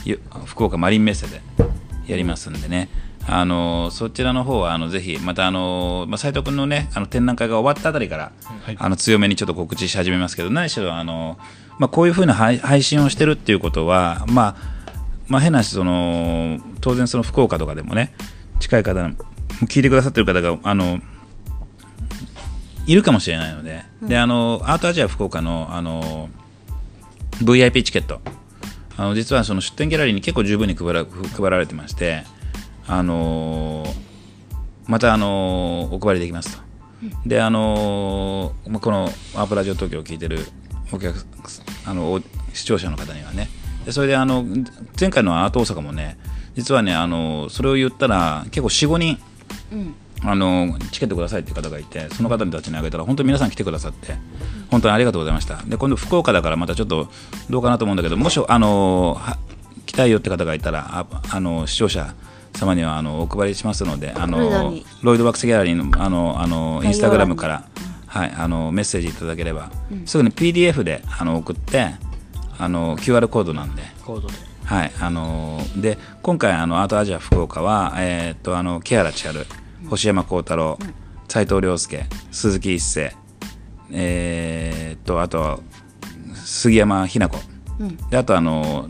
[0.05, 1.41] ゆ福岡マリンメッセで
[2.07, 2.89] やりますんでね、
[3.27, 8.31] あのーそちらの方はあのぜひまたあのーまあ、斉藤君のねあの展覧会が終わったあたりから、
[8.63, 8.77] はい。
[8.79, 11.37] あの強めにちょっと告知し始めますけど何しろあのー、
[11.79, 14.55] まあ、こういうふうな配配信をしてるっていうことは、まあ、
[15.27, 18.13] まあ変な話その当然その福岡とかでもね
[18.59, 18.99] 近い方
[19.67, 20.99] 聞いてくださってる方があの
[22.89, 26.27] いるかもしれないので、であのアートアジア福岡のあの
[27.33, 28.19] VIP チケット。
[28.97, 32.23] あの実はその出店ギャラリーに結構十分に配ら配られてまして
[32.85, 33.85] あの
[34.87, 36.63] またあのお配りできますと。
[37.27, 39.03] であのまあこの
[39.35, 40.39] アープラジオ東京を聞いてる
[40.91, 41.23] お客
[41.85, 42.21] あのお
[42.53, 43.49] 視聴者の方にはね。
[43.85, 44.43] でそれであの
[44.99, 46.17] 前回のアート大阪もね
[46.55, 49.19] 実はねあのそれを言ったら結構45人
[49.73, 54.15] うんあのチケットくださいっていう方がいてその方たちにあげたら本当に皆さん来てくださって
[54.69, 55.61] 本当にありがとうございました。
[55.63, 57.09] で今度福岡だからまたちょっと
[57.49, 59.37] どうかなと思うんだけどもしあのは
[59.85, 62.13] 来たいよって方がいたらああの視聴者
[62.53, 64.85] 様にはあのお配りしますのであのロイドに。
[65.01, 67.63] ロイドバックスギャラリーのあのあのインスタグラムから、
[68.13, 69.71] 概はい、あのメッセージいただければ、
[70.05, 71.91] すぐに PDF であの送って
[72.57, 74.33] あの QR コードなんでコードで。
[74.65, 79.47] はい、あのーで今回あのアートアジア福岡は、えーっとあの木原千春、
[79.87, 80.77] 星山幸太郎、
[81.27, 83.15] 斉藤亮介、鈴木一世、
[83.91, 85.61] えーっとあと
[86.35, 87.37] 杉山ひな子、
[87.79, 87.97] うん。
[88.09, 88.89] であとあの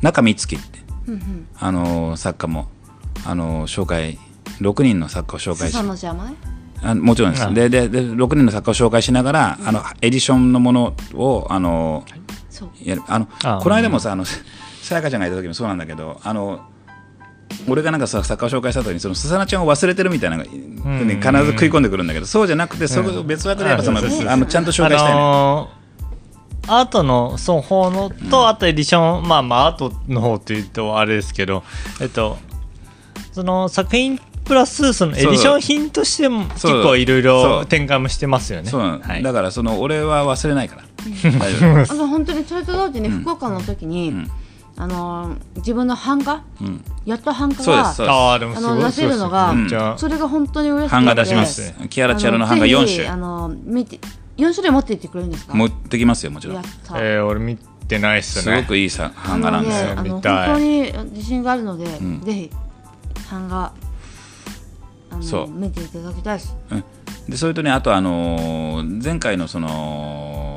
[0.00, 1.46] 中美月ってうんうん。
[1.58, 2.68] あの作家も
[3.26, 4.18] あの紹介
[4.60, 6.36] 6人の作家を紹介しスサノジャマね
[6.82, 7.44] あもちろんです。
[7.44, 12.04] あででで6人の作家を紹介しながら、あのエディションのものをあの
[12.48, 12.70] そう。
[12.82, 13.02] やる。
[13.06, 16.69] あのあこの間もさあのさやかちゃんがいた時もそうなんだけどあの
[17.68, 24.28] 俺がなんかさ作家を紹介した時にそのすさなちゃんを忘れてるみたいなのがふうに必ず食い込んでくるんだけどそうじゃなくてそこ別枠でやっぱそのうそうそう。
[24.28, 25.80] あのちゃんと紹介したいね、あのー
[26.68, 31.64] アートのその方のと、あとエディションまあまあアートの方っていうとあれですけど
[32.00, 32.36] えっと
[33.32, 38.68] その作品プラスそのエディション品としても結構いろいろ展開もしてますよね。
[38.68, 39.00] そうなの。
[39.00, 39.22] はい。
[39.22, 40.82] だからその俺は忘れないから。
[41.38, 44.30] 大丈 あの本当にそれと同時に福岡の時に、ん
[44.82, 46.42] あの自分の版画？
[46.58, 48.06] 夫、うん、やっと版画がそうですそう
[48.38, 48.58] です。
[48.58, 50.94] あの出せるのがめっちゃそれが本当に嬉しくて。
[50.96, 51.74] 版画出します。
[51.90, 54.00] 木原千春の版画4種あのぜひあの見て
[54.38, 55.54] 4種類持っていってくれるんですか？
[55.54, 56.56] 持ってきますよもちろん。
[56.56, 56.98] やった。
[56.98, 59.86] えー、俺見てないっすすねごくいいさ版画なんですよ。
[59.88, 60.46] ねあの見たい。
[60.46, 60.60] 本当
[61.04, 62.22] に自信があるので、ん。
[62.22, 62.50] ぜひ
[63.30, 63.72] 版画
[65.10, 65.50] あのそう。
[65.50, 66.56] 見ていただきたいです。
[66.70, 66.84] うん。
[67.28, 70.49] でそれとねあとあのー前回のその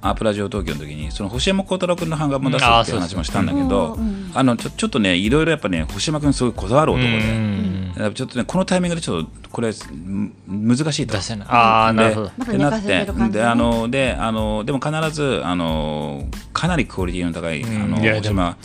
[0.00, 3.98] アープラジオ東京の時にその星山幸太郎君の版画も出すっていう話もしたんだけど
[4.34, 11.16] あのちょちょっとねいろいろやっぱね星山君すごいこだわる男うでちょっとねこのタイミングでちょっとこれん難しいと。
[11.16, 11.48] 出せない。
[11.48, 12.26] ああなるほど。
[12.28, 17.82] ってなってであのであのでも必ずあのかなりクオリティの高い、うん。
[17.82, 18.56] あの星山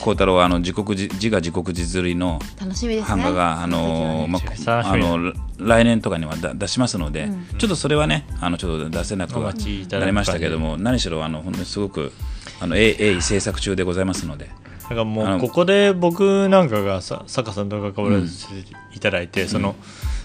[0.00, 3.22] 幸太郎はあの自国自自画自国自撮りの楽しみですね。
[3.22, 12.12] 版画が、あのまあ、あの来年とかにはだ出しますので、うんちょっとそれはねあのちょっと出せなくなりましたけども何しろあの本当にすごく
[12.60, 14.50] あの鋭鋭意制作中でございますので
[14.82, 18.54] だからもうここで僕なんかがさ坂さんと関わらせて
[18.94, 19.76] いただいて、その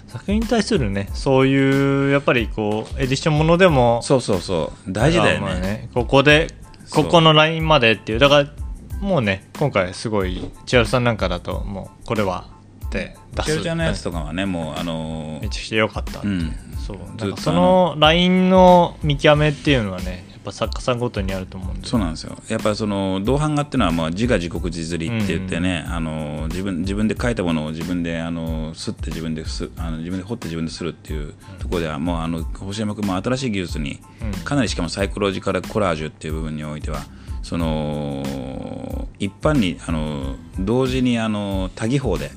[0.07, 4.91] 作品に対するねそういうやっぱりこうエディションものでもそうそうそう。
[4.91, 6.47] 大事だよまあねここで
[6.91, 8.19] ここのラインまでっていう。
[8.19, 8.49] だから
[8.99, 12.45] もうね今回すごい千春さんなんかだともうこれは
[12.87, 13.45] って出す。
[13.45, 16.53] チェルちゃんのやつとかはねもうあのめちゃくちゃ良かった、うん。
[16.85, 17.37] そう。
[17.37, 21.87] そのラインの見極めっていうのはねやっぱ作家さんごとにあると思うんで。
[21.87, 22.35] そうなんですよ。
[22.49, 33.99] やっぱその同伴画っていうのはまあ自画自国自釣りって言ってね、あの自分自分で描いたものを自分であのすって自分ですあの自分で彫って自分でするっていうところではもうあの星山君も新しい技術に
[34.43, 37.01] かなりしかもサイコロジカルコラージュっていう部分においては
[37.49, 42.29] その一般にあの同時にあの多技法で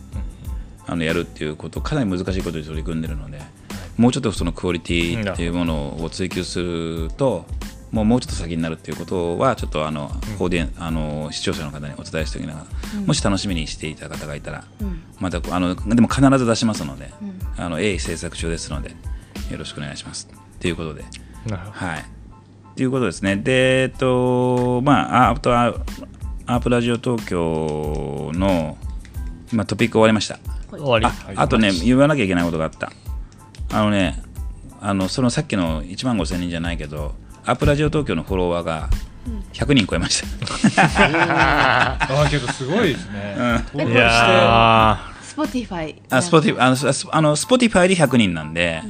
[0.87, 3.39] あのやるっていうことかなり難しいことに取り組んでるので
[3.99, 7.45] もうちょっとそのクオリティっていうものを追求すると
[7.91, 10.07] もうもうちょっと先になるっていうことはちょっとあの、
[10.39, 14.65] オーディエンあの視聴者の方にお伝えしておきながら、もし楽しみにしていた方がいたら、
[15.21, 17.11] またあのでも必ず出しますので、
[17.59, 18.93] あの鋭意制作中ですので
[19.51, 20.27] よろしくお願いします。
[20.59, 21.05] ということで。
[21.71, 22.22] はい。
[22.77, 23.37] ということですね。
[23.37, 25.75] で、えっと、まあ、ああとは、
[26.47, 28.77] アープラジオ東京の、
[29.53, 30.39] まあ、トピック終わりました。
[30.71, 31.07] 終わり。
[31.07, 32.93] ああとね、言わなきゃいけないことがあった。
[33.73, 34.23] あのね、
[34.81, 38.89] あのそのさっきの1万5000人じゃないけど、アップラジオ東京のフォロワーが
[39.53, 40.23] 100人超えまし
[40.75, 40.83] た。
[40.83, 43.37] ああけどすごいですね、
[43.73, 43.99] 登い録して。
[43.99, 48.83] やスポティファイあスポティあのスあのスポティファイで100人なんで、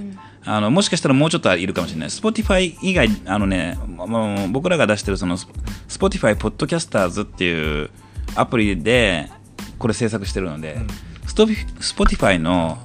[0.44, 2.10] あのもしかしたらもうちょっといるかもしれない。
[2.10, 5.46] Spotify 以外、あのね、もう僕らが出してるそのス
[5.88, 7.90] Spotify Podcasters っていう
[8.34, 9.30] アプリで
[9.78, 10.78] これ制作してるので、
[11.26, 11.46] スト
[11.80, 12.78] Spotify の、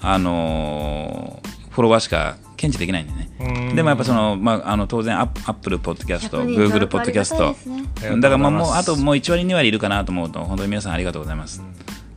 [0.00, 3.28] あのーフォロワーしか検知できないんでね。
[3.68, 3.76] うん。
[3.76, 7.54] でもやっぱその、まあ、あの当然 Apple Podcast、100人 Google Podcast
[8.00, 8.18] ね。
[8.18, 11.62] だからまあもうあともう1割2割いるかなと思うと本当に皆さんありがとうございます。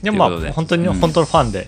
[0.02, 1.68] でもまあ本当にうん本当のファンで、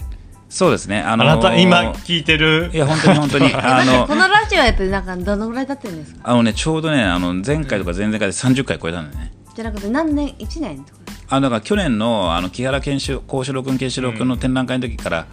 [0.51, 0.99] そうですね。
[0.99, 2.69] ああのーなた今聞いてる。
[2.73, 3.45] いや本当に本当に。
[3.55, 6.19] あのこのラジオやってなんかどのぐらい経ってるんですか？
[6.25, 9.31] あのねちょうどねあの前回とか前々回で30回超えたんだよね。
[9.55, 10.99] じゃなくて何年1年とか
[11.29, 15.25] あだから去年のあの木原健志幸四郎君健志郎君の展覧会の時から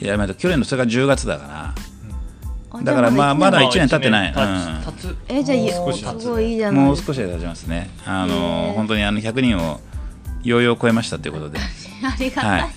[0.00, 1.74] やめた去年のそれが10月だから。
[2.70, 4.34] あだからまあまだじゃ1年経ってない。
[4.34, 5.16] 経つ経つ。
[5.28, 7.14] えじゃあいいもう少しいいいじゃないもうですか。
[7.14, 7.88] 少しで経ちますね。
[8.04, 9.80] あの本当にあの100人を
[10.44, 11.58] ようよう超えましたということで。
[12.04, 12.70] ありがたい、はい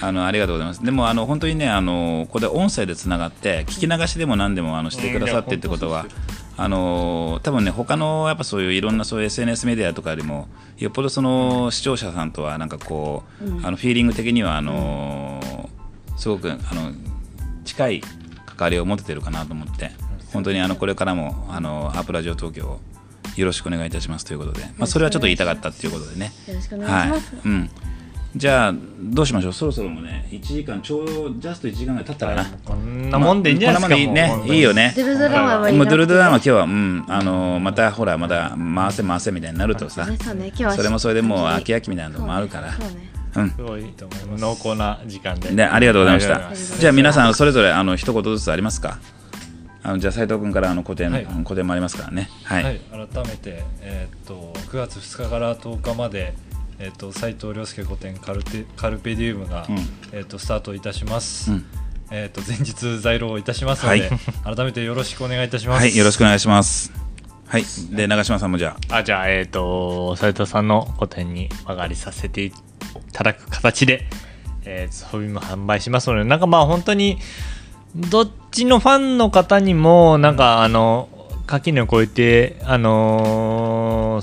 [0.00, 0.84] あのありがとうございます。
[0.84, 6.06] でもあの本当にねあのこれ音声でつながって聞き流しでも何でもあのしてくださってってことは、
[6.56, 10.48] あの多分ね他のやっぱそういういろんなそういう SNS メディアとかよりも
[10.78, 15.70] よっぽどその視聴者さんとはなんかこう、あのフィーリング的にはあの
[16.16, 16.92] すごくあの
[17.64, 19.92] 近い関わりを持ててるかなと思って
[20.32, 22.80] 本当にあのこれからもあのアープラジオ東京を
[23.36, 26.32] よろしくお願いいたしますということで、まあ、それはちょっと言いたかったっていうことでね。
[26.46, 27.42] よろしくお願いします、はい。
[27.44, 27.70] うん、
[28.36, 29.52] じゃあどうしましょう？
[29.52, 34.92] そろそろもね1時間ちょうどジャスト1時間ぐらい経ったかな、こんなもんでいいんじゃないですか、こんなもんでいいねいいよね。
[34.96, 40.18] ドゥルドはドゥルドゥランは今日は、うん、あのまたほらまた回せ回せみたいになるとさね。
[40.74, 42.72] それもそれでもう飽き飽きみたいなのもあるから。
[42.72, 43.50] そうん。
[43.50, 44.40] すごいと思います。
[44.40, 45.50] 濃厚な時間で。
[45.50, 46.78] でありがとうございました。
[46.78, 48.98] じゃあ皆さんそれぞれあの一言ずつありますか？
[49.84, 51.24] あのじゃあ斉藤君からあの古典、はい。
[51.26, 52.30] 古典もありますからね。
[52.42, 56.32] はい、はい、改めて、えーっと9月2日から10日まで、
[56.78, 59.76] えーっと斉藤亮介古典カルテカルペディウムが、うん。
[60.12, 61.64] えーっとスタートいたします、うん。
[62.10, 64.10] えーっと前日在廊いたしますので、
[64.44, 65.82] 改めてよろしくお願いいたします。
[65.82, 66.92] はい、よろしくお願いします。
[67.46, 67.64] はい。
[67.90, 68.96] で長嶋さんもじゃあ。
[68.96, 72.52] あじゃあえっ、と斉藤さんの個展に曲がりさせてい
[73.12, 74.06] ただく形で、
[74.64, 77.18] えー、装備も販売しますのでなんかまあ本当に
[77.94, 81.08] どっちのファンの方にもなんかあの
[81.46, 83.53] 垣根を越えて、あのー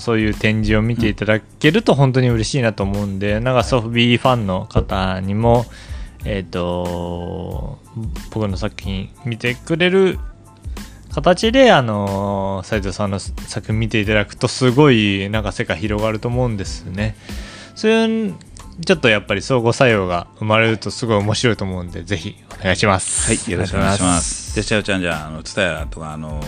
[0.00, 5.66] そういう展示を見ていただけると本当に嬉しいなと思うんで、なんかソフビーファンの方にも、
[6.24, 7.78] えっ、と
[8.30, 10.18] 僕の作品見てくれる
[11.12, 17.16] 形で、あの斉藤さんの作品見ていただくとすごいなんか世界広がると思うんですね。
[17.74, 18.34] そういう
[18.84, 23.26] ちょっとやっぱり相互作用が生まれるとすごい面白いと思うんでぜひお願いします。
[23.26, 24.56] はい、よろしくお願いします。
[24.56, 26.40] で、ちゃうちゃん、じゃあ、あの、ツタヤとか、あの、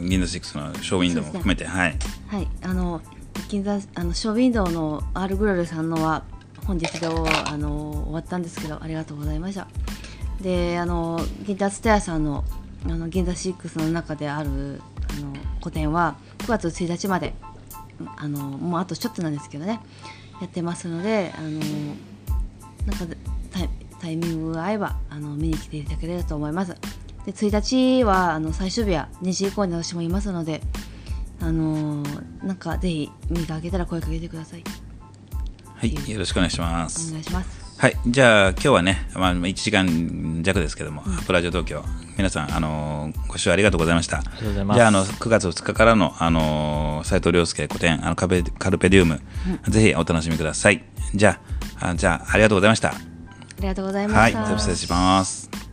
[0.00, 1.96] 銀座シックスのショーウィンドウも含めて、はい。
[2.28, 3.00] はいあの
[3.48, 6.24] 銀座あのショーウィンドウのアールグロルさんのは
[6.66, 9.68] 本日でおあの終わったんですけどありがとうございました
[10.40, 12.44] であの銀座ステアさんの
[12.86, 14.80] あの銀座6の中である
[15.16, 17.34] あの個展は9月1日まで
[18.16, 19.80] あのもうあとちょっとなんですけどね
[20.44, 23.16] やってますのであのなんか
[24.00, 26.76] タイミングが合えばあの見に来ていただければと思います。
[27.24, 30.60] で1日はあの最終日は2時以降に私もいますので
[31.40, 32.02] あの
[32.42, 34.64] なんかぜひ見かけたら声かけてください。
[35.74, 37.10] はい、よろしくお願いしまおす。
[37.12, 41.84] 願いしますはい、じゃあ、今日はね、まあ、1時間弱ですけども、アップラジオ東京、
[42.16, 44.18] 皆さん、あのーご視聴ありがとうございました。
[44.18, 49.20] りがとうございますじゃあ、あの、9月2日からの、あのー斉藤亮介個展、あのカベカルペディウム、
[49.68, 50.84] ぜひお楽しみください。
[51.14, 51.40] じゃ
[51.80, 52.90] あ、あじゃあ、ありがとうございました。
[52.90, 52.94] あ
[53.60, 55.63] りがとうございまはい、した、じゃあ失礼します。